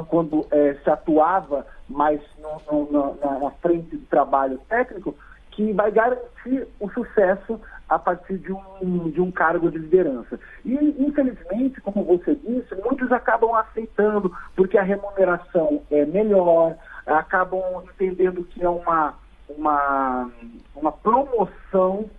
quando 0.08 0.46
é, 0.52 0.76
se 0.84 0.90
atuava 0.90 1.66
mais 1.90 2.22
no, 2.40 2.86
no, 2.86 3.18
na, 3.20 3.40
na, 3.40 3.52
frente 3.52 3.96
do 3.96 4.06
trabalho 4.06 4.60
técnico, 4.70 5.16
que 5.52 5.74
vai 5.74 5.92
garantir 5.92 6.68
o 6.80 6.90
sucesso 6.90 7.60
a 7.90 8.00
partir 8.00 8.38
de 8.38 8.54
um, 8.54 9.10
de 9.10 9.20
um 9.20 9.32
cargo 9.32 9.70
de 9.70 9.78
liderança. 9.78 10.40
E, 10.64 10.76
infelizmente, 11.00 11.82
como 11.82 12.06
você 12.06 12.36
disse, 12.36 12.74
muitos 12.76 13.12
acabam 13.12 13.54
aceitando 13.56 14.32
porque 14.56 14.78
a 14.78 14.84
remuneração 14.84 15.82
é 15.92 16.06
melhor, 16.06 16.76
acabam 17.06 17.84
entendendo 17.84 18.44
que 18.46 18.64
é 18.64 18.70
uma, 18.70 19.16
uma, 19.50 20.30
uma 20.76 20.92
promoção 20.92 22.10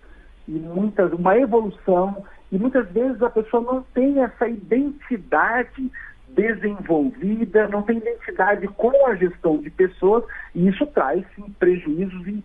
e 0.47 0.51
muitas, 0.51 1.11
uma 1.13 1.37
evolução, 1.37 2.25
e 2.51 2.57
muitas 2.57 2.87
vezes 2.89 3.21
a 3.21 3.29
pessoa 3.29 3.63
não 3.63 3.81
tem 3.93 4.21
essa 4.21 4.47
identidade 4.47 5.91
desenvolvida, 6.29 7.67
não 7.67 7.83
tem 7.83 7.97
identidade 7.97 8.67
com 8.67 9.07
a 9.07 9.15
gestão 9.15 9.57
de 9.57 9.69
pessoas, 9.69 10.23
e 10.53 10.67
isso 10.67 10.85
traz 10.87 11.23
sim, 11.35 11.43
prejuízos 11.59 12.43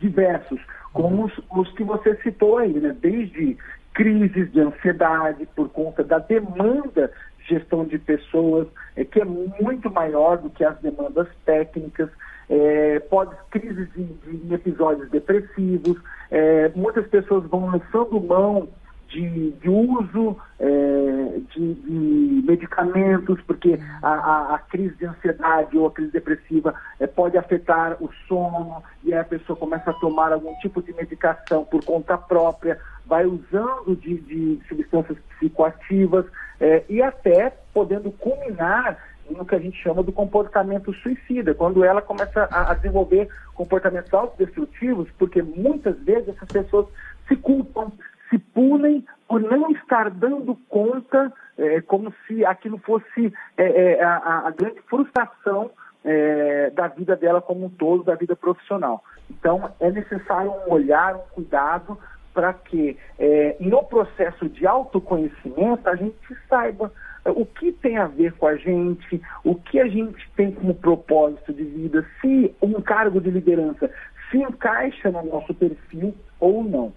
diversos, 0.00 0.60
como 0.92 1.26
os, 1.26 1.40
os, 1.50 1.72
que 1.72 1.84
você 1.84 2.16
citou 2.16 2.58
aí, 2.58 2.72
né? 2.72 2.96
desde 3.00 3.56
crises 3.94 4.50
de 4.52 4.60
ansiedade 4.60 5.46
por 5.54 5.68
conta 5.68 6.02
da 6.02 6.18
demanda 6.18 7.12
de 7.38 7.54
gestão 7.54 7.84
de 7.84 7.98
pessoas, 7.98 8.66
é, 8.96 9.04
que 9.04 9.20
é 9.20 9.24
muito 9.24 9.90
maior 9.90 10.38
do 10.38 10.50
que 10.50 10.64
as 10.64 10.78
demandas 10.80 11.28
técnicas, 11.44 12.10
é, 12.50 12.98
pode 12.98 13.34
crises 13.50 13.88
de 13.94 14.52
episódios 14.52 15.08
depressivos, 15.10 15.96
é, 16.30 16.68
muitas 16.74 17.06
pessoas 17.06 17.44
vão 17.44 17.70
lançando 17.70 18.20
mão 18.20 18.68
de, 19.08 19.52
de 19.52 19.68
uso 19.68 20.36
é, 20.58 21.40
de, 21.54 21.74
de, 21.74 22.42
medicamentos, 22.46 23.40
porque 23.42 23.78
a, 24.02 24.08
a, 24.08 24.54
a, 24.54 24.58
crise 24.58 24.94
de 24.96 25.06
ansiedade 25.06 25.76
ou 25.76 25.86
a 25.86 25.90
crise 25.90 26.12
depressiva 26.12 26.74
é, 26.98 27.06
pode 27.06 27.36
afetar 27.36 27.96
o 28.00 28.10
sono, 28.26 28.82
e 29.04 29.12
aí 29.12 29.20
a 29.20 29.24
pessoa 29.24 29.56
começa 29.56 29.90
a 29.90 29.94
tomar 29.94 30.32
algum 30.32 30.54
tipo 30.58 30.80
de 30.82 30.92
medicação 30.92 31.64
por 31.64 31.84
conta 31.84 32.16
própria, 32.16 32.78
vai 33.06 33.26
usando 33.26 33.96
de, 33.96 34.18
de 34.18 34.60
substâncias 34.68 35.18
psicoativas, 35.36 36.26
é, 36.60 36.84
e 36.88 37.02
até 37.02 37.52
podendo 37.72 38.12
culminar 38.12 38.96
no 39.30 39.44
que 39.44 39.54
a 39.54 39.58
gente 39.58 39.80
chama 39.82 40.02
do 40.02 40.12
comportamento 40.12 40.92
suicida, 40.94 41.54
quando 41.54 41.84
ela 41.84 42.02
começa 42.02 42.48
a, 42.50 42.70
a 42.70 42.74
desenvolver 42.74 43.28
comportamentos 43.54 44.12
autodestrutivos, 44.12 45.08
porque 45.18 45.42
muitas 45.42 45.98
vezes 46.00 46.28
essas 46.28 46.48
pessoas 46.48 46.86
se 47.28 47.36
culpam, 47.36 47.90
se 48.28 48.38
punem 48.38 49.04
por 49.28 49.40
não 49.40 49.70
estar 49.70 50.10
dando 50.10 50.56
conta, 50.68 51.32
é, 51.58 51.80
como 51.82 52.12
se 52.26 52.44
aquilo 52.44 52.78
fosse 52.78 53.32
é, 53.56 53.64
é, 53.64 54.02
a, 54.02 54.46
a, 54.46 54.50
grande 54.50 54.80
frustração 54.82 55.70
é, 56.04 56.70
da 56.70 56.88
vida 56.88 57.14
dela 57.16 57.40
como 57.40 57.66
um 57.66 57.70
todo, 57.70 58.04
da 58.04 58.14
vida 58.14 58.34
profissional. 58.34 59.04
Então, 59.30 59.70
é 59.78 59.90
necessário 59.90 60.52
um 60.66 60.72
olhar, 60.72 61.14
um 61.14 61.22
cuidado 61.34 61.98
para 62.32 62.52
que 62.52 62.96
é, 63.18 63.56
no 63.60 63.84
processo 63.84 64.48
de 64.48 64.66
autoconhecimento 64.66 65.88
a 65.88 65.96
gente 65.96 66.16
saiba 66.48 66.92
o 67.24 67.44
que 67.44 67.72
tem 67.72 67.96
a 67.98 68.06
ver 68.06 68.32
com 68.32 68.46
a 68.46 68.56
gente, 68.56 69.20
o 69.44 69.54
que 69.54 69.78
a 69.78 69.86
gente 69.86 70.28
tem 70.36 70.50
como 70.50 70.74
propósito 70.74 71.52
de 71.52 71.64
vida, 71.64 72.06
se 72.20 72.54
um 72.62 72.80
cargo 72.80 73.20
de 73.20 73.30
liderança 73.30 73.90
se 74.30 74.38
encaixa 74.38 75.10
no 75.10 75.24
nosso 75.24 75.52
perfil 75.52 76.14
ou 76.38 76.62
não. 76.64 76.92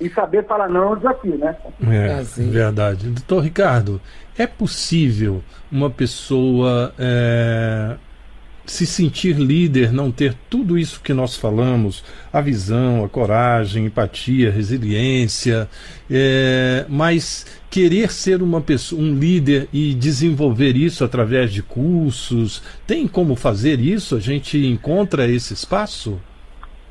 E 0.00 0.08
saber 0.10 0.44
falar 0.46 0.68
não 0.68 0.82
é 0.82 0.86
um 0.90 0.96
desafio, 0.96 1.38
né? 1.38 1.56
É, 1.90 2.12
assim. 2.14 2.50
verdade. 2.50 3.08
Doutor 3.10 3.40
Ricardo, 3.40 4.00
é 4.36 4.46
possível 4.46 5.42
uma 5.72 5.90
pessoa 5.90 6.94
é, 6.96 7.96
se 8.72 8.86
sentir 8.86 9.36
líder, 9.36 9.92
não 9.92 10.10
ter 10.10 10.34
tudo 10.50 10.78
isso 10.78 11.00
que 11.00 11.14
nós 11.14 11.36
falamos, 11.36 12.04
a 12.32 12.40
visão, 12.40 13.04
a 13.04 13.08
coragem, 13.08 13.86
empatia, 13.86 14.50
resiliência, 14.50 15.68
é, 16.10 16.84
mas 16.88 17.46
querer 17.70 18.10
ser 18.10 18.42
uma 18.42 18.60
pessoa, 18.60 19.00
um 19.00 19.14
líder 19.14 19.68
e 19.72 19.94
desenvolver 19.94 20.76
isso 20.76 21.04
através 21.04 21.52
de 21.52 21.62
cursos, 21.62 22.62
tem 22.86 23.06
como 23.06 23.34
fazer 23.34 23.80
isso? 23.80 24.16
A 24.16 24.20
gente 24.20 24.58
encontra 24.66 25.26
esse 25.28 25.54
espaço? 25.54 26.18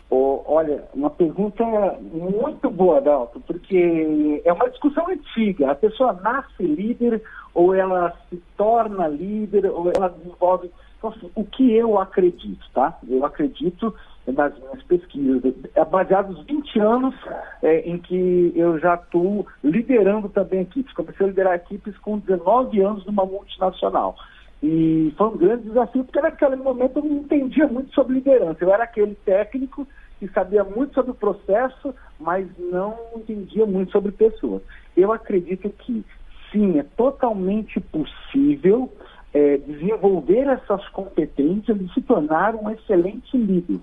Oh, 0.10 0.42
olha, 0.46 0.86
uma 0.94 1.10
pergunta 1.10 1.64
muito 2.00 2.70
boa, 2.70 3.02
Dalton, 3.02 3.42
porque 3.42 4.42
é 4.46 4.54
uma 4.54 4.70
discussão 4.70 5.06
antiga. 5.10 5.72
A 5.72 5.76
pessoa 5.76 6.14
nasce 6.14 6.64
líder 6.64 7.22
ou 7.54 7.74
ela 7.74 8.14
se 8.30 8.42
torna 8.56 9.08
líder 9.08 9.66
ou 9.66 9.92
ela 9.94 10.08
desenvolve 10.10 10.72
então, 10.98 11.12
assim, 11.12 11.30
o 11.36 11.44
que 11.44 11.74
eu 11.74 12.00
acredito, 12.00 12.66
tá? 12.74 12.98
Eu 13.08 13.24
acredito 13.24 13.94
nas 14.26 14.58
minhas 14.58 14.84
pesquisas, 14.84 15.54
é 15.74 15.86
baseado 15.86 16.34
nos 16.34 16.46
20 16.46 16.80
anos 16.80 17.16
é, 17.62 17.80
em 17.90 17.98
que 17.98 18.52
eu 18.56 18.78
já 18.80 18.96
estou 18.96 19.48
liderando 19.64 20.28
também 20.28 20.62
equipes. 20.62 20.94
Comecei 20.94 21.26
a 21.26 21.30
liderar 21.30 21.56
equipes 21.56 21.98
com 22.00 22.18
19 22.18 22.82
anos 22.82 23.06
numa 23.06 23.26
multinacional. 23.26 24.18
E 24.62 25.14
foi 25.18 25.28
um 25.28 25.38
grande 25.38 25.64
desafio, 25.64 26.04
porque 26.04 26.20
naquele 26.20 26.56
momento 26.56 26.98
eu 26.98 27.04
não 27.04 27.18
entendia 27.18 27.68
muito 27.68 27.94
sobre 27.94 28.16
liderança. 28.16 28.64
Eu 28.64 28.74
era 28.74 28.84
aquele 28.84 29.16
técnico 29.16 29.88
que 30.20 30.28
sabia 30.30 30.64
muito 30.64 30.94
sobre 30.96 31.12
o 31.12 31.16
processo, 31.16 31.94
mas 32.20 32.48
não 32.58 32.98
entendia 33.16 33.66
muito 33.66 33.92
sobre 33.92 34.12
pessoas. 34.12 34.62
Eu 34.96 35.12
acredito 35.12 35.70
que, 35.70 36.04
sim, 36.52 36.80
é 36.80 36.84
totalmente 36.84 37.80
possível 37.80 38.92
é, 39.34 39.58
desenvolver 39.58 40.48
essas 40.48 40.88
competências 40.90 41.80
e 41.80 41.94
se 41.94 42.02
tornar 42.02 42.56
um 42.56 42.70
excelente 42.72 43.38
líder. 43.38 43.80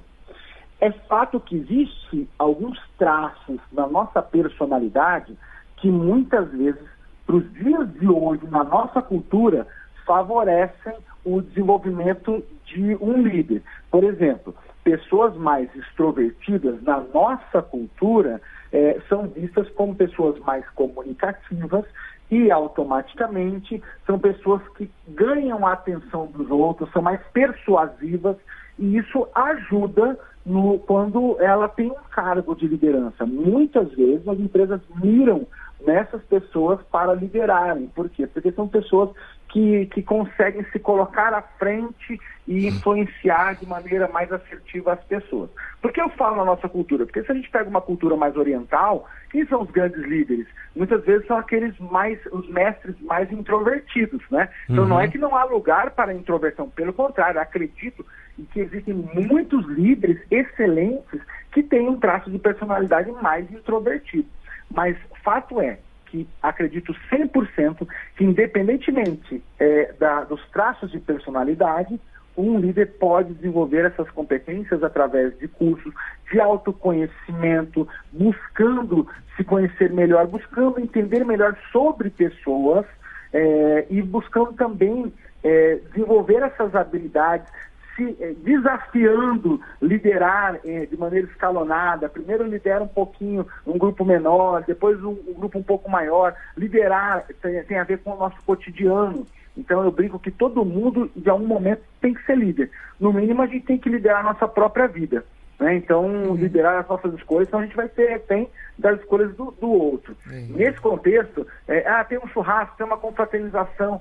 É 0.81 0.90
fato 0.90 1.38
que 1.38 1.57
existe 1.57 2.28
alguns 2.37 2.78
traços 2.99 3.61
na 3.73 3.87
nossa 3.87 4.21
personalidade 4.21 5.37
que 5.76 5.88
muitas 5.88 6.50
vezes, 6.50 6.83
para 7.25 7.37
os 7.37 7.52
dias 7.52 7.93
de 7.95 8.09
hoje, 8.09 8.43
na 8.50 8.64
nossa 8.64 9.00
cultura, 9.00 9.66
favorecem 10.06 10.94
o 11.25 11.40
desenvolvimento 11.40 12.44
de 12.66 12.96
um 13.00 13.23
líder. 13.23 13.62
Por 13.90 14.04
exemplo, 14.04 14.54
pessoas 14.82 15.34
mais 15.37 15.75
extrovertidas 15.75 16.82
na 16.82 17.00
nossa 17.00 17.62
cultura 17.62 18.40
é, 18.73 19.00
são 19.08 19.28
vistas 19.28 19.68
como 19.70 19.94
pessoas 19.94 20.38
mais 20.40 20.68
comunicativas 20.70 21.84
e 22.30 22.50
automaticamente 22.50 23.82
são 24.06 24.18
pessoas 24.18 24.61
que 24.76 24.90
ganham 25.08 25.66
a 25.66 25.73
atenção 25.73 26.26
dos 26.26 26.50
outros, 26.50 26.90
são 26.92 27.02
mais 27.02 27.20
persuasivas 27.32 28.37
e 28.78 28.96
isso 28.96 29.26
ajuda 29.34 30.18
no, 30.44 30.78
quando 30.80 31.37
ela 31.40 31.68
tem 31.68 31.90
um 31.90 31.96
cargo 32.11 32.54
de 32.54 32.66
liderança. 32.66 33.25
Muitas 33.25 33.90
vezes 33.92 34.26
as 34.26 34.38
empresas 34.38 34.80
miram 34.96 35.46
nessas 35.87 36.23
pessoas 36.25 36.80
para 36.90 37.14
liderarem. 37.14 37.87
Por 37.94 38.08
quê? 38.08 38.26
Porque 38.26 38.50
são 38.52 38.66
pessoas 38.66 39.11
que, 39.54 39.87
que 39.87 40.02
conseguem 40.02 40.64
se 40.73 40.80
colocar 40.80 41.32
à 41.32 41.40
frente 41.40 42.20
e 42.44 42.66
influenciar 42.66 43.54
de 43.54 43.64
maneira 43.64 44.08
mais 44.08 44.30
assertiva 44.32 44.94
as 44.94 45.04
pessoas. 45.04 45.49
Por 45.80 45.92
que 45.92 46.00
eu 46.00 46.08
falo 46.08 46.38
na 46.38 46.44
nossa 46.44 46.68
cultura? 46.68 47.06
Porque 47.06 47.23
se 47.23 47.30
a 47.30 47.34
gente 47.37 47.49
pega 47.49 47.70
uma 47.70 47.80
cultura 47.80 48.16
mais 48.16 48.37
oriental, 48.37 49.08
quem 49.30 49.46
são 49.46 49.62
os 49.62 49.70
grandes 49.70 50.02
líderes? 50.02 50.49
Muitas 50.75 51.04
vezes 51.04 51.25
são 51.28 51.37
aqueles 51.37 51.78
mais, 51.78 52.18
os 52.32 52.49
mestres 52.49 53.00
mais 53.02 53.30
introvertidos, 53.30 54.20
né? 54.28 54.49
Então 54.68 54.82
uhum. 54.82 54.90
não 54.90 55.00
é 55.00 55.06
que 55.06 55.18
não 55.18 55.37
há 55.37 55.44
lugar 55.44 55.92
para 55.92 56.11
a 56.11 56.14
introversão, 56.14 56.68
pelo 56.68 56.92
contrário, 56.92 57.40
acredito 57.40 58.04
que 58.50 58.58
existem 58.58 58.92
muitos 58.92 59.64
líderes 59.68 60.20
excelentes 60.32 61.20
que 61.52 61.62
têm 61.62 61.88
um 61.88 62.00
traço 62.00 62.28
de 62.28 62.40
personalidade 62.40 63.12
mais 63.23 63.49
introvertido. 63.52 64.26
Mas 64.68 64.96
fato 65.23 65.61
é 65.61 65.78
que 66.14 66.28
acredito 66.40 66.94
100% 67.11 67.88
que, 68.16 68.23
independentemente 68.23 69.42
é, 69.59 69.92
da, 69.99 70.23
dos 70.23 70.40
traços 70.50 70.92
de 70.92 71.00
personalidade, 71.00 71.99
um 72.37 72.56
líder 72.59 72.92
pode 73.00 73.35
desenvolver 73.35 73.85
essas 73.85 74.09
competências 74.11 74.85
através 74.85 75.37
de 75.38 75.49
cursos 75.49 75.92
de 76.30 76.40
autoconhecimento, 76.40 77.88
buscando 78.12 79.09
se 79.37 79.42
conhecer 79.42 79.92
melhor, 79.92 80.28
buscando 80.28 80.78
entender 80.78 81.25
melhor 81.25 81.56
sobre 81.73 82.11
pessoas 82.11 82.87
é, 83.33 83.87
e 83.90 84.00
buscando 84.00 84.52
também 84.52 85.12
é, 85.42 85.80
desenvolver 85.90 86.42
essas 86.42 86.76
habilidades, 86.76 87.49
se 87.97 88.17
eh, 88.21 88.35
desafiando 88.39 89.61
liderar 89.81 90.61
eh, 90.65 90.87
de 90.87 90.97
maneira 90.97 91.27
escalonada. 91.27 92.09
Primeiro 92.09 92.47
lidera 92.47 92.83
um 92.83 92.89
pouquinho 92.89 93.47
um 93.67 93.79
grupo 93.79 94.05
menor, 94.05 94.65
depois 94.67 95.03
um, 95.03 95.17
um 95.29 95.35
grupo 95.35 95.59
um 95.59 95.63
pouco 95.63 95.91
maior. 95.91 96.35
Liderar 96.57 97.27
tem, 97.43 97.63
tem, 97.65 97.79
a 97.79 97.85
ver 97.85 97.99
com 97.99 98.13
o 98.13 98.19
nosso 98.19 98.37
cotidiano. 98.45 99.27
Então 99.57 99.83
eu 99.85 99.91
brinco 99.91 100.19
que 100.19 100.31
todo 100.31 100.65
mundo, 100.65 101.11
de 101.15 101.31
algum 101.31 101.47
momento, 101.47 101.83
tem 102.01 102.13
que 102.13 102.25
ser 102.25 102.37
líder. 102.37 102.71
No 102.99 103.13
mínimo, 103.13 103.43
a 103.43 103.47
gente 103.47 103.67
tem 103.67 103.79
que 103.79 103.89
liderar 103.89 104.21
a 104.21 104.33
nossa 104.33 104.49
própria 104.49 104.87
vida. 104.89 105.25
Né? 105.58 105.76
Então, 105.76 106.04
uhum. 106.06 106.34
liderar 106.34 106.80
as 106.80 106.88
nossas 106.88 107.14
escolhas, 107.14 107.49
então 107.49 107.61
a 107.61 107.62
gente 107.64 107.76
vai 107.76 107.88
ser 107.88 108.08
refém 108.08 108.49
das 108.78 108.99
escolhas 108.99 109.34
do, 109.37 109.52
do 109.52 109.70
outro. 109.70 110.16
Uhum. 110.26 110.54
Nesse 110.56 110.80
contexto, 110.80 111.46
é, 111.68 111.87
ah, 111.87 112.04
tem 112.04 112.18
um 112.18 112.26
churrasco, 112.28 112.76
tem 112.76 112.87
uma 112.87 112.96
confraternização, 112.96 114.00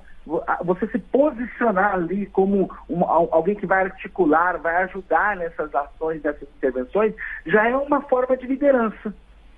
você 0.64 0.86
se 0.88 0.98
posicionar 0.98 1.94
ali 1.94 2.26
como 2.26 2.70
um, 2.88 3.04
alguém 3.04 3.54
que 3.54 3.66
vai 3.66 3.84
articular, 3.84 4.58
vai 4.58 4.82
ajudar 4.84 5.36
nessas 5.36 5.72
ações, 5.74 6.22
nessas 6.22 6.48
intervenções, 6.56 7.14
já 7.46 7.68
é 7.68 7.76
uma 7.76 8.00
forma 8.02 8.36
de 8.36 8.46
liderança 8.46 9.14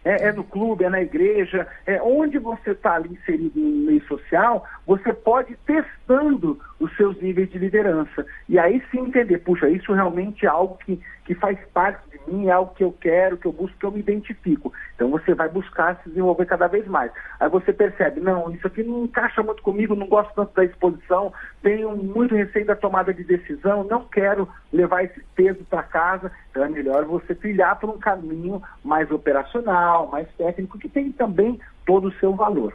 é, 0.07 0.29
é 0.29 0.33
no 0.33 0.45
clube, 0.45 0.85
é 0.85 0.89
na 0.89 1.03
igreja, 1.03 1.67
é 1.85 2.01
onde 2.01 2.39
você 2.39 2.71
está 2.71 2.95
ali 2.95 3.11
inserido 3.13 3.59
no 3.59 3.87
meio 3.87 4.07
social, 4.07 4.65
você 4.87 5.13
pode 5.13 5.55
ir 5.55 5.59
testando 5.67 6.61
os 6.79 6.95
seus 6.97 7.21
níveis 7.21 7.51
de 7.51 7.59
liderança. 7.59 8.27
E 8.49 8.59
aí 8.59 8.83
sim 8.91 9.01
entender, 9.01 9.39
puxa, 9.39 9.69
isso 9.69 9.93
realmente 9.93 10.45
é 10.45 10.49
algo 10.49 10.77
que, 10.85 11.01
que 11.25 11.35
faz 11.35 11.59
parte 11.73 12.01
de 12.11 12.31
mim, 12.31 12.49
é 12.49 12.51
algo 12.51 12.75
que 12.75 12.85
eu 12.85 12.93
quero, 12.93 13.37
que 13.37 13.47
eu 13.47 13.53
busco, 13.53 13.79
que 13.79 13.87
eu 13.87 13.91
me 13.91 14.01
identifico. 14.01 14.73
Então 14.95 15.11
você 15.11 15.35
vai 15.35 15.49
buscar 15.49 15.97
se 16.03 16.11
desenvolver 16.11 16.47
cada 16.47 16.67
vez 16.67 16.87
mais. 16.87 17.11
Aí 17.41 17.49
você 17.49 17.73
percebe, 17.73 18.21
não, 18.21 18.51
isso 18.53 18.67
aqui 18.67 18.83
não 18.83 19.05
encaixa 19.05 19.43
muito 19.43 19.63
comigo, 19.63 19.95
não 19.95 20.07
gosto 20.07 20.35
tanto 20.35 20.55
da 20.55 20.65
exposição, 20.65 21.33
tenho 21.63 21.97
muito 21.97 22.35
receio 22.35 22.67
da 22.67 22.77
tomada 22.77 23.13
de 23.13 23.25
decisão, 23.25 23.85
não 23.85 24.05
quero 24.05 24.49
levar 24.73 25.05
esse 25.05 25.21
peso 25.35 25.65
para 25.65 25.83
casa. 25.83 26.31
Então 26.51 26.65
é 26.65 26.69
melhor 26.69 27.05
você 27.05 27.35
trilhar 27.35 27.79
por 27.79 27.91
um 27.91 27.99
caminho 27.99 28.63
mais 28.85 29.11
operacional, 29.11 30.09
mais 30.09 30.29
técnico, 30.37 30.79
que 30.79 30.89
tem 30.89 31.11
também 31.13 31.59
todo 31.87 32.09
o 32.09 32.15
seu 32.15 32.35
valor. 32.35 32.75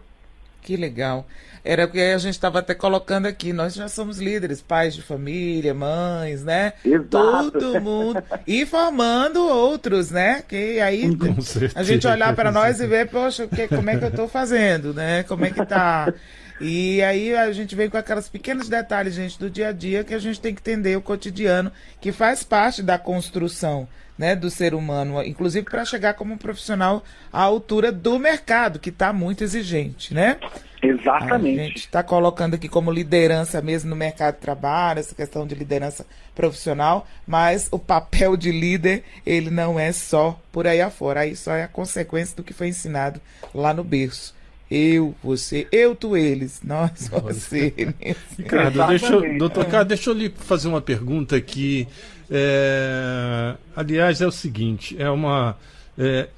Que 0.62 0.78
legal. 0.78 1.26
Era 1.64 1.86
o 1.86 1.88
que 1.88 2.00
a 2.00 2.18
gente 2.18 2.34
estava 2.34 2.60
até 2.60 2.74
colocando 2.74 3.28
aqui. 3.28 3.54
Nós 3.54 3.76
já 3.76 3.88
somos 3.88 4.18
líderes, 4.18 4.62
pais 4.62 4.96
de 4.96 5.02
família, 5.02 5.74
mães, 5.74 6.44
né? 6.44 6.74
Exato. 6.84 7.52
Todo 7.52 7.82
mundo. 7.82 8.24
E 8.48 8.66
formando 8.66 9.48
outros, 9.48 10.10
né? 10.10 10.44
Que 10.48 10.80
aí 10.80 11.06
a 11.76 11.84
gente 11.84 12.08
olhar 12.08 12.36
para 12.36 12.52
nós 12.52 12.80
e 12.80 12.88
ver, 12.88 13.10
poxa, 13.10 13.48
que, 13.48 13.68
como 13.68 13.90
é 13.90 13.98
que 13.98 14.06
eu 14.06 14.10
estou 14.10 14.28
fazendo, 14.28 14.94
né? 14.94 15.24
Como 15.24 15.46
é 15.46 15.52
que 15.52 15.64
tá? 15.66 16.12
E 16.62 17.02
aí 17.02 17.36
a 17.36 17.52
gente 17.52 17.76
vem 17.76 17.90
com 17.90 17.98
aquelas 17.98 18.30
pequenos 18.30 18.70
detalhes, 18.70 19.14
gente, 19.14 19.40
do 19.40 19.50
dia 19.50 19.70
a 19.70 19.72
dia 19.72 20.04
que 20.04 20.14
a 20.14 20.20
gente 20.20 20.40
tem 20.40 20.54
que 20.54 20.62
entender 20.62 20.96
o 20.96 21.02
cotidiano, 21.02 21.72
que 22.00 22.12
faz 22.12 22.44
parte 22.44 22.84
da 22.84 22.98
construção 22.98 23.88
né, 24.18 24.36
do 24.36 24.52
ser 24.52 24.76
humano, 24.76 25.24
inclusive 25.24 25.66
para 25.66 25.84
chegar 25.84 26.14
como 26.14 26.36
um 26.36 26.38
profissional 26.38 27.04
à 27.34 27.42
altura 27.42 27.92
do 27.92 28.20
mercado, 28.20 28.78
que 28.78 28.90
está 28.90 29.12
muito 29.12 29.44
exigente, 29.44 30.14
né? 30.14 30.38
Exatamente. 30.80 31.60
A 31.60 31.64
gente 31.64 31.78
está 31.78 32.04
colocando 32.04 32.54
aqui 32.54 32.70
como 32.70 32.92
liderança 32.92 33.62
mesmo 33.62 33.90
no 33.90 33.96
mercado 33.96 34.36
de 34.36 34.42
trabalho, 34.42 35.00
essa 35.00 35.16
questão 35.16 35.48
de 35.48 35.56
liderança 35.56 36.06
profissional, 36.36 37.08
mas 37.26 37.68
o 37.72 37.80
papel 37.80 38.38
de 38.38 38.52
líder, 38.52 39.04
ele 39.26 39.50
não 39.50 39.80
é 39.80 39.92
só 39.92 40.40
por 40.52 40.68
aí 40.68 40.82
afora, 40.82 41.22
aí 41.22 41.36
só 41.36 41.54
é 41.54 41.64
a 41.64 41.68
consequência 41.68 42.36
do 42.36 42.44
que 42.44 42.54
foi 42.54 42.68
ensinado 42.68 43.20
lá 43.56 43.74
no 43.74 43.84
berço. 43.84 44.36
Eu, 44.72 45.14
você, 45.22 45.68
eu, 45.70 45.94
tu, 45.94 46.16
eles, 46.16 46.62
nós, 46.64 47.10
você. 47.12 47.74
Ricardo, 48.40 48.88
deixa, 48.88 49.20
doutor 49.38 49.66
Ricardo, 49.66 49.90
deixa 49.90 50.10
eu 50.10 50.14
lhe 50.14 50.30
fazer 50.30 50.70
uma 50.70 50.80
pergunta 50.80 51.36
aqui. 51.36 51.86
É, 52.30 53.54
aliás, 53.76 54.22
é 54.22 54.26
o 54.26 54.32
seguinte: 54.32 54.96
é 54.98 55.10
uma. 55.10 55.58
É, 55.98 56.30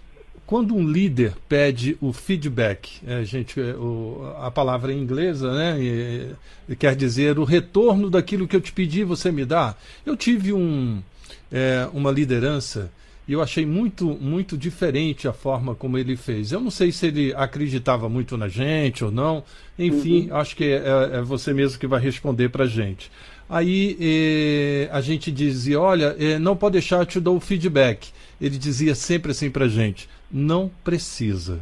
quando 0.48 0.76
um 0.76 0.84
líder 0.84 1.34
pede 1.48 1.96
o 2.02 2.12
feedback, 2.12 3.00
é, 3.06 3.24
gente, 3.24 3.62
é, 3.62 3.76
o, 3.76 4.34
a 4.40 4.50
palavra 4.50 4.92
é 4.92 4.96
inglesa, 4.96 5.54
né? 5.54 5.78
E, 5.80 6.32
e 6.70 6.76
quer 6.76 6.96
dizer 6.96 7.38
o 7.38 7.44
retorno 7.44 8.10
daquilo 8.10 8.48
que 8.48 8.56
eu 8.56 8.62
te 8.62 8.74
pedi, 8.74 9.04
você 9.04 9.32
me 9.32 9.46
dá. 9.46 9.76
Eu 10.04 10.18
tive 10.18 10.52
um, 10.52 11.04
é, 11.52 11.88
uma 11.94 12.10
liderança 12.10 12.92
e 13.28 13.34
eu 13.34 13.42
achei 13.42 13.66
muito, 13.66 14.06
muito 14.06 14.58
diferente 14.58 15.28
a 15.28 15.34
forma 15.34 15.74
como 15.74 15.98
ele 15.98 16.18
fez. 16.18 16.52
Eu 16.52 16.60
não 16.60 16.70
sei 16.70 16.92
se 16.92 17.08
ele 17.08 17.34
acreditava 17.36 18.10
muito 18.10 18.36
na 18.36 18.50
gente 18.50 19.04
ou 19.04 19.12
não. 19.12 19.44
Enfim, 19.80 20.30
uhum. 20.30 20.36
acho 20.36 20.56
que 20.56 20.66
é, 20.66 20.76
é, 20.76 21.18
é, 21.18 21.22
você 21.22 21.54
mesmo 21.54 21.80
que 21.80 21.88
vai 21.88 22.02
responder 22.02 22.50
para 22.50 22.66
a 22.66 22.68
gente. 22.68 23.10
Aí 23.50 23.98
eh, 24.00 24.90
a 24.92 25.00
gente 25.00 25.32
dizia, 25.32 25.80
olha, 25.80 26.16
eh, 26.18 26.40
não 26.40 26.56
pode 26.56 26.74
deixar, 26.74 27.00
eu 27.00 27.06
te 27.06 27.20
dou 27.20 27.38
o 27.38 27.42
feedback. 27.42 28.10
Ele 28.42 28.58
dizia 28.58 28.96
sempre 28.96 29.32
assim 29.32 29.50
para 29.50 29.66
a 29.66 29.70
gente, 29.70 30.10
não 30.32 30.72
precisa. 30.84 31.62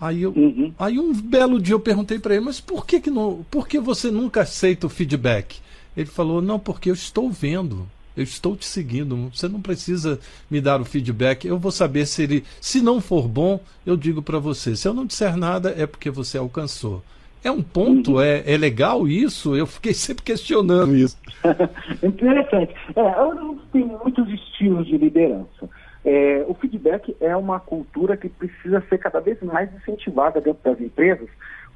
Aí, 0.00 0.22
eu, 0.22 0.32
uhum. 0.32 0.72
aí 0.78 0.98
um 0.98 1.12
belo 1.12 1.60
dia 1.60 1.74
eu 1.74 1.80
perguntei 1.80 2.18
para 2.18 2.34
ele, 2.34 2.44
mas 2.44 2.58
por 2.58 2.86
que, 2.86 3.00
que 3.00 3.10
não, 3.10 3.44
por 3.50 3.68
que 3.68 3.78
você 3.78 4.10
nunca 4.10 4.42
aceita 4.42 4.86
o 4.86 4.90
feedback? 4.90 5.58
Ele 5.96 6.06
falou, 6.06 6.40
não, 6.40 6.58
porque 6.58 6.88
eu 6.88 6.94
estou 6.94 7.30
vendo. 7.30 7.86
Eu 8.16 8.22
estou 8.22 8.56
te 8.56 8.66
seguindo. 8.66 9.30
Você 9.32 9.48
não 9.48 9.60
precisa 9.60 10.18
me 10.50 10.60
dar 10.60 10.80
o 10.80 10.84
feedback. 10.84 11.46
Eu 11.46 11.58
vou 11.58 11.70
saber 11.70 12.06
se 12.06 12.22
ele, 12.22 12.44
se 12.60 12.80
não 12.80 13.00
for 13.00 13.28
bom, 13.28 13.60
eu 13.86 13.96
digo 13.96 14.22
para 14.22 14.38
você. 14.38 14.74
Se 14.76 14.88
eu 14.88 14.94
não 14.94 15.06
disser 15.06 15.36
nada, 15.36 15.74
é 15.76 15.86
porque 15.86 16.10
você 16.10 16.38
alcançou. 16.38 17.02
É 17.42 17.50
um 17.50 17.62
ponto, 17.62 18.14
uhum. 18.14 18.20
é, 18.20 18.42
é 18.46 18.56
legal 18.56 19.08
isso? 19.08 19.56
Eu 19.56 19.66
fiquei 19.66 19.94
sempre 19.94 20.22
questionando 20.22 20.94
isso. 20.94 21.16
Interessante. 22.02 22.74
É, 22.94 23.60
tem 23.72 23.84
muitos 23.84 24.28
estilos 24.28 24.86
de 24.86 24.98
liderança. 24.98 25.68
É, 26.04 26.44
o 26.48 26.54
feedback 26.54 27.14
é 27.20 27.36
uma 27.36 27.60
cultura 27.60 28.16
que 28.16 28.28
precisa 28.28 28.82
ser 28.88 28.98
cada 28.98 29.20
vez 29.20 29.40
mais 29.42 29.70
incentivada 29.74 30.40
dentro 30.40 30.62
das 30.62 30.80
empresas, 30.80 31.28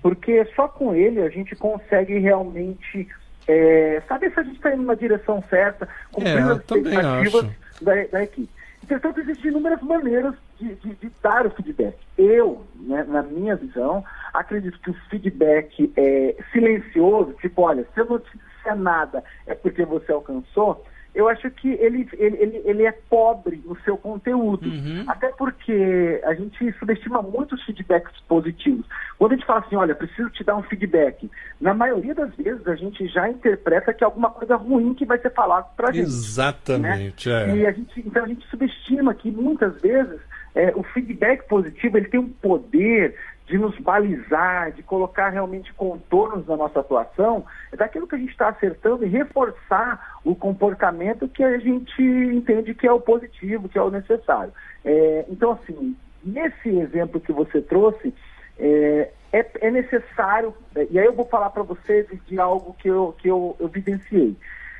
porque 0.02 0.46
só 0.56 0.66
com 0.66 0.94
ele 0.94 1.20
a 1.20 1.28
gente 1.28 1.54
consegue 1.54 2.18
realmente 2.18 3.06
é, 3.46 4.02
saber 4.08 4.32
se 4.32 4.40
a 4.40 4.42
gente 4.42 4.56
está 4.56 4.74
indo 4.74 4.84
na 4.84 4.94
direção 4.94 5.42
certa, 5.48 5.88
cumprindo 6.12 6.38
é, 6.38 6.52
as 6.52 6.58
expectativas 6.58 7.46
da, 7.80 7.94
da, 8.06 8.22
equipe. 8.22 8.50
Entretanto, 8.82 9.20
existem 9.20 9.50
inúmeras 9.50 9.80
maneiras 9.80 10.34
de, 10.60 10.74
de, 10.74 10.94
de, 10.94 11.10
dar 11.22 11.46
o 11.46 11.50
feedback. 11.50 11.96
Eu, 12.18 12.64
né, 12.76 13.04
na 13.08 13.22
minha 13.22 13.56
visão, 13.56 14.04
acredito 14.32 14.78
que 14.80 14.90
o 14.90 14.96
feedback 15.08 15.92
é 15.96 16.36
silencioso, 16.52 17.34
tipo, 17.40 17.62
olha, 17.62 17.86
se 17.94 18.00
eu 18.00 18.06
não 18.06 18.18
te 18.18 18.30
disser 18.36 18.76
nada 18.76 19.22
é 19.46 19.54
porque 19.54 19.84
você 19.84 20.12
alcançou, 20.12 20.84
eu 21.14 21.28
acho 21.28 21.48
que 21.50 21.68
ele, 21.68 22.08
ele, 22.14 22.36
ele, 22.36 22.62
ele 22.64 22.82
é 22.84 22.92
pobre 22.92 23.62
no 23.64 23.78
seu 23.82 23.96
conteúdo. 23.96 24.68
Uhum. 24.68 25.04
Até 25.06 25.28
porque 25.28 26.20
a 26.24 26.34
gente 26.34 26.72
subestima 26.78 27.22
muito 27.22 27.54
os 27.54 27.62
feedbacks 27.64 28.20
positivos. 28.28 28.84
Quando 29.16 29.32
a 29.32 29.36
gente 29.36 29.46
fala 29.46 29.60
assim, 29.60 29.76
olha, 29.76 29.94
preciso 29.94 30.28
te 30.30 30.42
dar 30.42 30.56
um 30.56 30.62
feedback, 30.64 31.30
na 31.60 31.72
maioria 31.72 32.14
das 32.14 32.34
vezes 32.34 32.66
a 32.66 32.74
gente 32.74 33.06
já 33.06 33.28
interpreta 33.28 33.94
que 33.94 34.02
é 34.02 34.06
alguma 34.06 34.30
coisa 34.30 34.56
ruim 34.56 34.92
que 34.92 35.06
vai 35.06 35.18
ser 35.18 35.30
falado 35.30 35.72
para 35.76 35.90
a 35.90 35.92
gente. 35.92 36.06
Exatamente. 36.06 37.28
Né? 37.28 37.50
É. 37.50 37.56
E 37.56 37.66
a 37.66 37.72
gente, 37.72 38.00
então 38.00 38.24
a 38.24 38.28
gente 38.28 38.44
subestima 38.48 39.14
que 39.14 39.30
muitas 39.30 39.80
vezes 39.80 40.20
é, 40.54 40.72
o 40.76 40.82
feedback 40.82 41.46
positivo 41.48 41.96
ele 41.96 42.08
tem 42.08 42.20
um 42.20 42.28
poder 42.28 43.16
de 43.46 43.58
nos 43.58 43.78
balizar, 43.78 44.72
de 44.72 44.82
colocar 44.82 45.28
realmente 45.28 45.72
contornos 45.74 46.46
na 46.46 46.56
nossa 46.56 46.80
atuação, 46.80 47.44
é 47.70 47.76
daquilo 47.76 48.06
que 48.06 48.14
a 48.14 48.18
gente 48.18 48.30
está 48.30 48.48
acertando 48.48 49.04
e 49.04 49.08
reforçar 49.08 50.18
o 50.24 50.34
comportamento 50.34 51.28
que 51.28 51.42
a 51.44 51.58
gente 51.58 52.02
entende 52.02 52.74
que 52.74 52.86
é 52.86 52.92
o 52.92 53.00
positivo, 53.00 53.68
que 53.68 53.78
é 53.78 53.82
o 53.82 53.90
necessário. 53.90 54.52
É, 54.84 55.26
então, 55.28 55.52
assim, 55.52 55.94
nesse 56.22 56.70
exemplo 56.70 57.20
que 57.20 57.32
você 57.32 57.60
trouxe, 57.60 58.14
é, 58.58 59.10
é, 59.32 59.46
é 59.60 59.70
necessário, 59.70 60.54
e 60.90 60.98
aí 60.98 61.04
eu 61.04 61.12
vou 61.12 61.26
falar 61.26 61.50
para 61.50 61.62
vocês 61.62 62.06
de 62.26 62.38
algo 62.38 62.74
que 62.78 62.88
eu, 62.88 63.14
que 63.18 63.28
eu, 63.28 63.56
eu 63.60 63.68
vivenciei. 63.68 64.34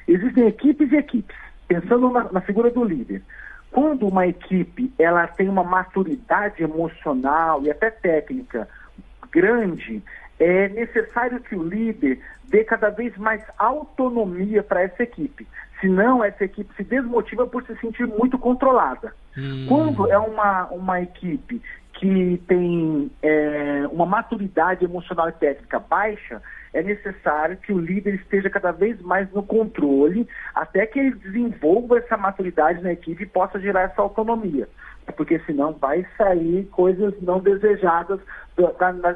Existem 0.09 0.47
equipes 0.47 0.91
e 0.91 0.97
equipes, 0.97 1.37
pensando 1.69 2.09
na, 2.11 2.33
na 2.33 2.41
figura 2.41 2.71
do 2.71 2.85
líder. 2.85 3.23
Quando 3.75 4.07
uma 4.07 4.25
equipe 4.25 4.93
ela 4.97 5.27
tem 5.27 5.49
uma 5.49 5.65
maturidade 5.65 6.63
emocional 6.63 7.61
e 7.65 7.73
até 7.73 7.91
técnica 7.91 8.69
grande, 9.33 10.01
é 10.39 10.69
necessário 10.69 11.41
que 11.41 11.57
o 11.57 11.63
líder 11.65 12.21
dê 12.45 12.63
cada 12.63 12.91
vez 12.91 13.17
mais 13.17 13.43
autonomia 13.59 14.63
para 14.63 14.83
essa 14.83 15.03
equipe. 15.03 15.45
Senão, 15.81 16.23
essa 16.23 16.45
equipe 16.45 16.73
se 16.77 16.85
desmotiva 16.85 17.49
por 17.49 17.65
se 17.65 17.75
sentir 17.81 18.07
muito 18.07 18.39
controlada. 18.39 19.13
Hum. 19.37 19.67
Quando 19.69 20.09
é 20.09 20.19
uma, 20.19 20.67
uma 20.67 21.03
equipe 21.03 21.61
que 21.95 22.41
tem 22.47 23.11
é, 23.21 23.89
uma 23.91 24.07
maturidade 24.07 24.85
emocional 24.85 25.31
e 25.31 25.33
técnica 25.33 25.81
baixa, 25.81 26.41
é 26.75 26.83
necessário 26.83 27.57
que 27.57 27.73
o 27.73 27.79
líder 27.79 28.17
esteja 28.17 28.51
cada 28.51 28.73
vez 28.73 29.01
mais 29.01 29.31
no 29.33 29.43
controle, 29.43 30.29
até 30.55 30.85
que 30.87 30.99
ele 30.99 31.13
desenvolva 31.13 31.99
essa 31.99 32.17
maturidade 32.17 32.83
na 32.83 32.93
equipe 32.93 33.23
e 33.23 33.27
possa 33.27 33.61
gerar 33.61 33.83
essa 33.83 34.03
autonomia. 34.03 34.69
Porque 35.17 35.39
senão 35.47 35.73
vai 35.73 36.05
sair 36.19 36.65
coisas 36.73 37.15
não 37.23 37.39
desejadas 37.39 38.21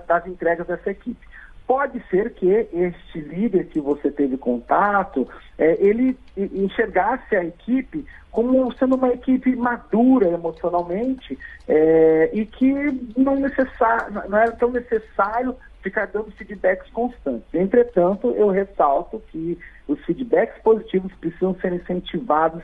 das 0.06 0.26
entregas 0.26 0.66
dessa 0.66 0.90
equipe. 0.90 1.27
Pode 1.68 2.02
ser 2.08 2.32
que 2.32 2.46
este 2.48 3.20
líder 3.20 3.66
que 3.66 3.78
você 3.78 4.10
teve 4.10 4.38
contato, 4.38 5.28
é, 5.58 5.76
ele 5.78 6.18
enxergasse 6.34 7.36
a 7.36 7.44
equipe 7.44 8.06
como 8.30 8.72
sendo 8.78 8.96
uma 8.96 9.10
equipe 9.10 9.54
madura 9.54 10.28
emocionalmente 10.28 11.38
é, 11.68 12.30
e 12.32 12.46
que 12.46 12.72
não, 13.16 13.36
não 13.36 14.38
era 14.38 14.52
tão 14.52 14.70
necessário 14.70 15.54
ficar 15.82 16.06
dando 16.06 16.30
feedbacks 16.32 16.90
constantes. 16.90 17.52
Entretanto, 17.52 18.30
eu 18.30 18.48
ressalto 18.48 19.22
que 19.30 19.58
os 19.86 20.02
feedbacks 20.06 20.60
positivos 20.62 21.12
precisam 21.20 21.54
ser 21.60 21.74
incentivados 21.74 22.62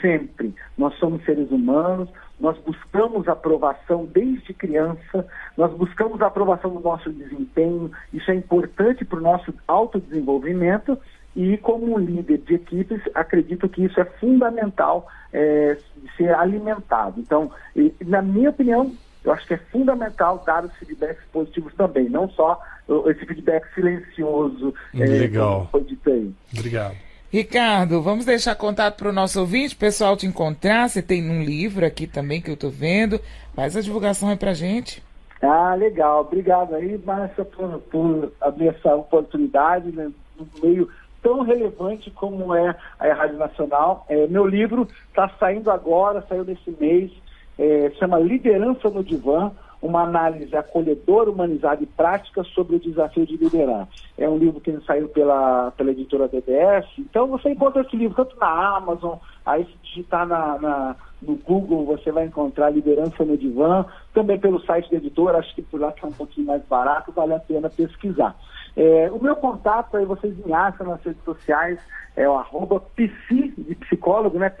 sempre. 0.00 0.54
Nós 0.76 0.94
somos 0.94 1.22
seres 1.24 1.50
humanos, 1.50 2.08
nós 2.40 2.56
buscamos 2.58 3.28
aprovação 3.28 4.06
desde 4.06 4.54
criança, 4.54 5.26
nós 5.56 5.72
buscamos 5.72 6.20
a 6.22 6.26
aprovação 6.26 6.70
do 6.70 6.80
nosso 6.80 7.10
desempenho, 7.10 7.90
isso 8.12 8.30
é 8.30 8.34
importante 8.34 9.04
para 9.04 9.18
o 9.18 9.22
nosso 9.22 9.52
autodesenvolvimento 9.66 10.98
e 11.34 11.56
como 11.58 11.98
líder 11.98 12.38
de 12.38 12.54
equipes, 12.54 13.00
acredito 13.14 13.68
que 13.68 13.84
isso 13.84 14.00
é 14.00 14.04
fundamental 14.04 15.06
é, 15.32 15.76
ser 16.16 16.34
alimentado. 16.34 17.20
Então, 17.20 17.50
e, 17.76 17.92
na 18.04 18.22
minha 18.22 18.50
opinião, 18.50 18.92
eu 19.24 19.32
acho 19.32 19.46
que 19.46 19.54
é 19.54 19.58
fundamental 19.58 20.42
dar 20.46 20.64
os 20.64 20.72
feedbacks 20.76 21.24
positivos 21.32 21.74
também, 21.74 22.08
não 22.08 22.28
só 22.30 22.60
esse 23.06 23.26
feedback 23.26 23.72
silencioso. 23.74 24.74
É, 24.94 25.04
Legal. 25.04 25.64
É, 25.64 25.70
foi 25.70 25.84
dito 25.84 26.10
aí. 26.10 26.32
Obrigado. 26.52 27.07
Ricardo, 27.30 28.00
vamos 28.00 28.24
deixar 28.24 28.54
contato 28.54 28.96
para 28.96 29.10
o 29.10 29.12
nosso 29.12 29.38
ouvinte, 29.40 29.76
pessoal 29.76 30.16
te 30.16 30.26
encontrar. 30.26 30.88
Você 30.88 31.02
tem 31.02 31.30
um 31.30 31.42
livro 31.42 31.84
aqui 31.84 32.06
também 32.06 32.40
que 32.40 32.48
eu 32.48 32.54
estou 32.54 32.70
vendo. 32.70 33.20
Faz 33.54 33.76
a 33.76 33.82
divulgação 33.82 34.30
aí 34.30 34.36
para 34.36 34.54
gente. 34.54 35.02
Ah, 35.42 35.74
legal. 35.74 36.22
Obrigado 36.22 36.74
aí, 36.74 36.98
Márcia, 37.04 37.44
por, 37.44 37.80
por 37.90 38.32
abrir 38.40 38.68
essa 38.68 38.94
oportunidade 38.94 39.92
né, 39.92 40.10
no 40.38 40.48
meio 40.62 40.88
tão 41.22 41.42
relevante 41.42 42.10
como 42.10 42.54
é 42.54 42.74
a 42.98 43.12
Rádio 43.12 43.36
Nacional. 43.36 44.06
É, 44.08 44.26
meu 44.26 44.46
livro 44.46 44.88
está 45.08 45.28
saindo 45.38 45.70
agora, 45.70 46.24
saiu 46.28 46.44
nesse 46.44 46.74
mês, 46.80 47.12
é, 47.58 47.92
chama 47.98 48.18
Liderança 48.18 48.88
no 48.88 49.04
Divã 49.04 49.52
uma 49.80 50.02
análise 50.02 50.54
acolhedora, 50.56 51.30
humanizada 51.30 51.82
e 51.82 51.86
prática 51.86 52.42
sobre 52.44 52.76
o 52.76 52.80
desafio 52.80 53.24
de 53.24 53.36
liderar. 53.36 53.88
É 54.16 54.28
um 54.28 54.36
livro 54.36 54.60
que 54.60 54.76
saiu 54.80 55.08
pela, 55.08 55.70
pela 55.72 55.90
editora 55.90 56.28
DBS. 56.28 56.86
Então 56.98 57.28
você 57.28 57.50
encontra 57.50 57.82
esse 57.82 57.96
livro 57.96 58.16
tanto 58.16 58.38
na 58.38 58.76
Amazon, 58.76 59.18
aí 59.46 59.64
se 59.64 59.76
digitar 59.82 60.26
na, 60.26 60.58
na, 60.58 60.96
no 61.22 61.36
Google 61.36 61.84
você 61.84 62.10
vai 62.10 62.26
encontrar 62.26 62.70
Liderança 62.70 63.24
no 63.24 63.36
Divã, 63.36 63.84
também 64.12 64.38
pelo 64.38 64.60
site 64.64 64.90
da 64.90 64.96
editora, 64.96 65.38
acho 65.38 65.54
que 65.54 65.62
por 65.62 65.80
lá 65.80 65.90
está 65.90 66.06
um 66.06 66.12
pouquinho 66.12 66.48
mais 66.48 66.62
barato, 66.64 67.12
vale 67.12 67.34
a 67.34 67.40
pena 67.40 67.70
pesquisar. 67.70 68.36
É, 68.76 69.10
o 69.10 69.22
meu 69.22 69.34
contato 69.36 69.96
aí 69.96 70.04
vocês 70.04 70.36
me 70.44 70.52
acham 70.52 70.86
nas 70.86 71.02
redes 71.02 71.22
sociais, 71.24 71.78
é 72.16 72.28
o 72.28 72.34
arroba 72.34 72.80
psi, 72.96 73.54
de 73.56 73.74
psicólogo, 73.76 74.38
né? 74.38 74.52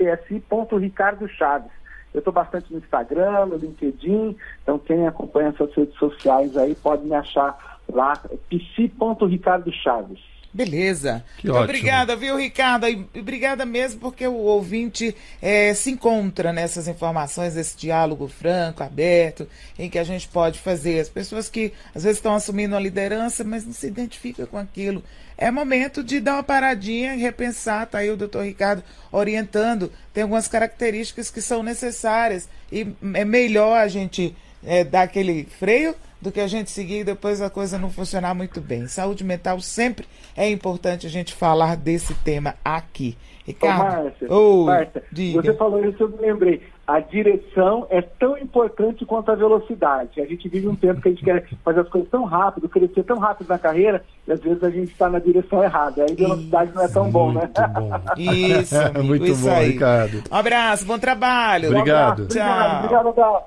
Chaves. 1.36 1.70
Eu 2.18 2.20
estou 2.20 2.32
bastante 2.32 2.72
no 2.72 2.78
Instagram, 2.78 3.46
no 3.46 3.56
LinkedIn, 3.56 4.36
então 4.60 4.76
quem 4.76 5.06
acompanha 5.06 5.50
essas 5.50 5.72
redes 5.72 5.96
sociais 5.96 6.56
aí 6.56 6.74
pode 6.74 7.06
me 7.06 7.14
achar 7.14 7.78
lá, 7.88 8.20
psi.ricardo 8.50 9.72
Chaves. 9.72 10.18
Beleza. 10.52 11.24
Que 11.36 11.48
ótimo. 11.48 11.64
Obrigada, 11.64 12.16
viu, 12.16 12.36
Ricardo? 12.36 12.88
E 12.88 13.06
obrigada 13.20 13.64
mesmo 13.64 14.00
porque 14.00 14.26
o 14.26 14.34
ouvinte 14.34 15.14
é, 15.40 15.72
se 15.74 15.92
encontra 15.92 16.52
nessas 16.52 16.88
informações, 16.88 17.56
esse 17.56 17.76
diálogo 17.76 18.26
franco, 18.26 18.82
aberto, 18.82 19.46
em 19.78 19.88
que 19.88 19.98
a 19.98 20.02
gente 20.04 20.26
pode 20.26 20.58
fazer. 20.58 20.98
As 20.98 21.08
pessoas 21.08 21.48
que 21.48 21.72
às 21.94 22.02
vezes 22.02 22.18
estão 22.18 22.34
assumindo 22.34 22.74
a 22.74 22.80
liderança, 22.80 23.44
mas 23.44 23.64
não 23.64 23.72
se 23.72 23.86
identificam 23.86 24.46
com 24.46 24.58
aquilo. 24.58 25.04
É 25.38 25.52
momento 25.52 26.02
de 26.02 26.18
dar 26.18 26.34
uma 26.34 26.42
paradinha 26.42 27.14
e 27.14 27.18
repensar. 27.18 27.84
Está 27.84 27.98
aí 27.98 28.10
o 28.10 28.16
doutor 28.16 28.44
Ricardo 28.44 28.82
orientando. 29.12 29.92
Tem 30.12 30.22
algumas 30.24 30.48
características 30.48 31.30
que 31.30 31.40
são 31.40 31.62
necessárias 31.62 32.48
e 32.72 32.86
é 33.14 33.24
melhor 33.24 33.78
a 33.78 33.86
gente 33.86 34.34
é, 34.66 34.82
dar 34.82 35.02
aquele 35.02 35.44
freio 35.44 35.94
do 36.20 36.32
que 36.32 36.40
a 36.40 36.48
gente 36.48 36.72
seguir 36.72 37.00
e 37.00 37.04
depois 37.04 37.40
a 37.40 37.48
coisa 37.48 37.78
não 37.78 37.90
funcionar 37.90 38.34
muito 38.34 38.60
bem. 38.60 38.88
Saúde 38.88 39.22
mental 39.22 39.60
sempre 39.60 40.06
é 40.36 40.50
importante 40.50 41.06
a 41.06 41.10
gente 41.10 41.32
falar 41.32 41.76
desse 41.76 42.12
tema 42.14 42.56
aqui. 42.64 43.16
Ricardo, 43.46 44.12
Ô, 44.28 44.64
Márcia, 44.64 45.02
Márcia 45.12 45.42
você 45.42 45.54
falou 45.54 45.88
isso, 45.88 46.02
eu 46.02 46.08
me 46.08 46.18
lembrei. 46.18 46.62
A 46.88 47.00
direção 47.00 47.86
é 47.90 48.00
tão 48.00 48.38
importante 48.38 49.04
quanto 49.04 49.30
a 49.30 49.34
velocidade. 49.34 50.22
A 50.22 50.24
gente 50.24 50.48
vive 50.48 50.68
um 50.68 50.74
tempo 50.74 51.02
que 51.02 51.08
a 51.08 51.10
gente 51.10 51.22
quer 51.22 51.46
fazer 51.62 51.80
as 51.80 51.88
coisas 51.90 52.08
tão 52.08 52.24
rápido, 52.24 52.66
crescer 52.66 53.02
tão 53.02 53.18
rápido 53.18 53.46
na 53.46 53.58
carreira, 53.58 54.02
e 54.26 54.32
às 54.32 54.40
vezes 54.40 54.64
a 54.64 54.70
gente 54.70 54.90
está 54.90 55.10
na 55.10 55.18
direção 55.18 55.62
errada. 55.62 56.02
Aí 56.02 56.12
a 56.12 56.14
velocidade 56.14 56.72
não 56.74 56.82
é 56.82 56.88
tão 56.88 57.10
bom, 57.10 57.30
né? 57.30 57.50
Bom. 57.74 57.90
Isso, 58.16 58.74
amigo, 58.74 59.04
muito 59.04 59.26
isso 59.26 59.44
bom, 59.44 59.50
aí. 59.50 59.72
Ricardo. 59.72 60.22
Um 60.32 60.34
abraço, 60.34 60.86
bom 60.86 60.98
trabalho. 60.98 61.68
Obrigado. 61.68 62.20
Um 62.20 62.24
abraço, 62.24 62.38
Tchau. 62.38 62.78
Obrigado, 62.78 63.06
obrigado. 63.06 63.44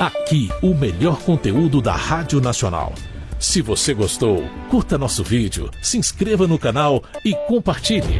Aqui, 0.00 0.48
o 0.60 0.74
melhor 0.74 1.22
conteúdo 1.22 1.80
da 1.80 1.92
Rádio 1.92 2.40
Nacional. 2.40 2.92
Se 3.38 3.62
você 3.62 3.94
gostou, 3.94 4.42
curta 4.68 4.98
nosso 4.98 5.22
vídeo, 5.22 5.70
se 5.80 5.96
inscreva 5.96 6.48
no 6.48 6.58
canal 6.58 7.04
e 7.24 7.36
compartilhe. 7.46 8.18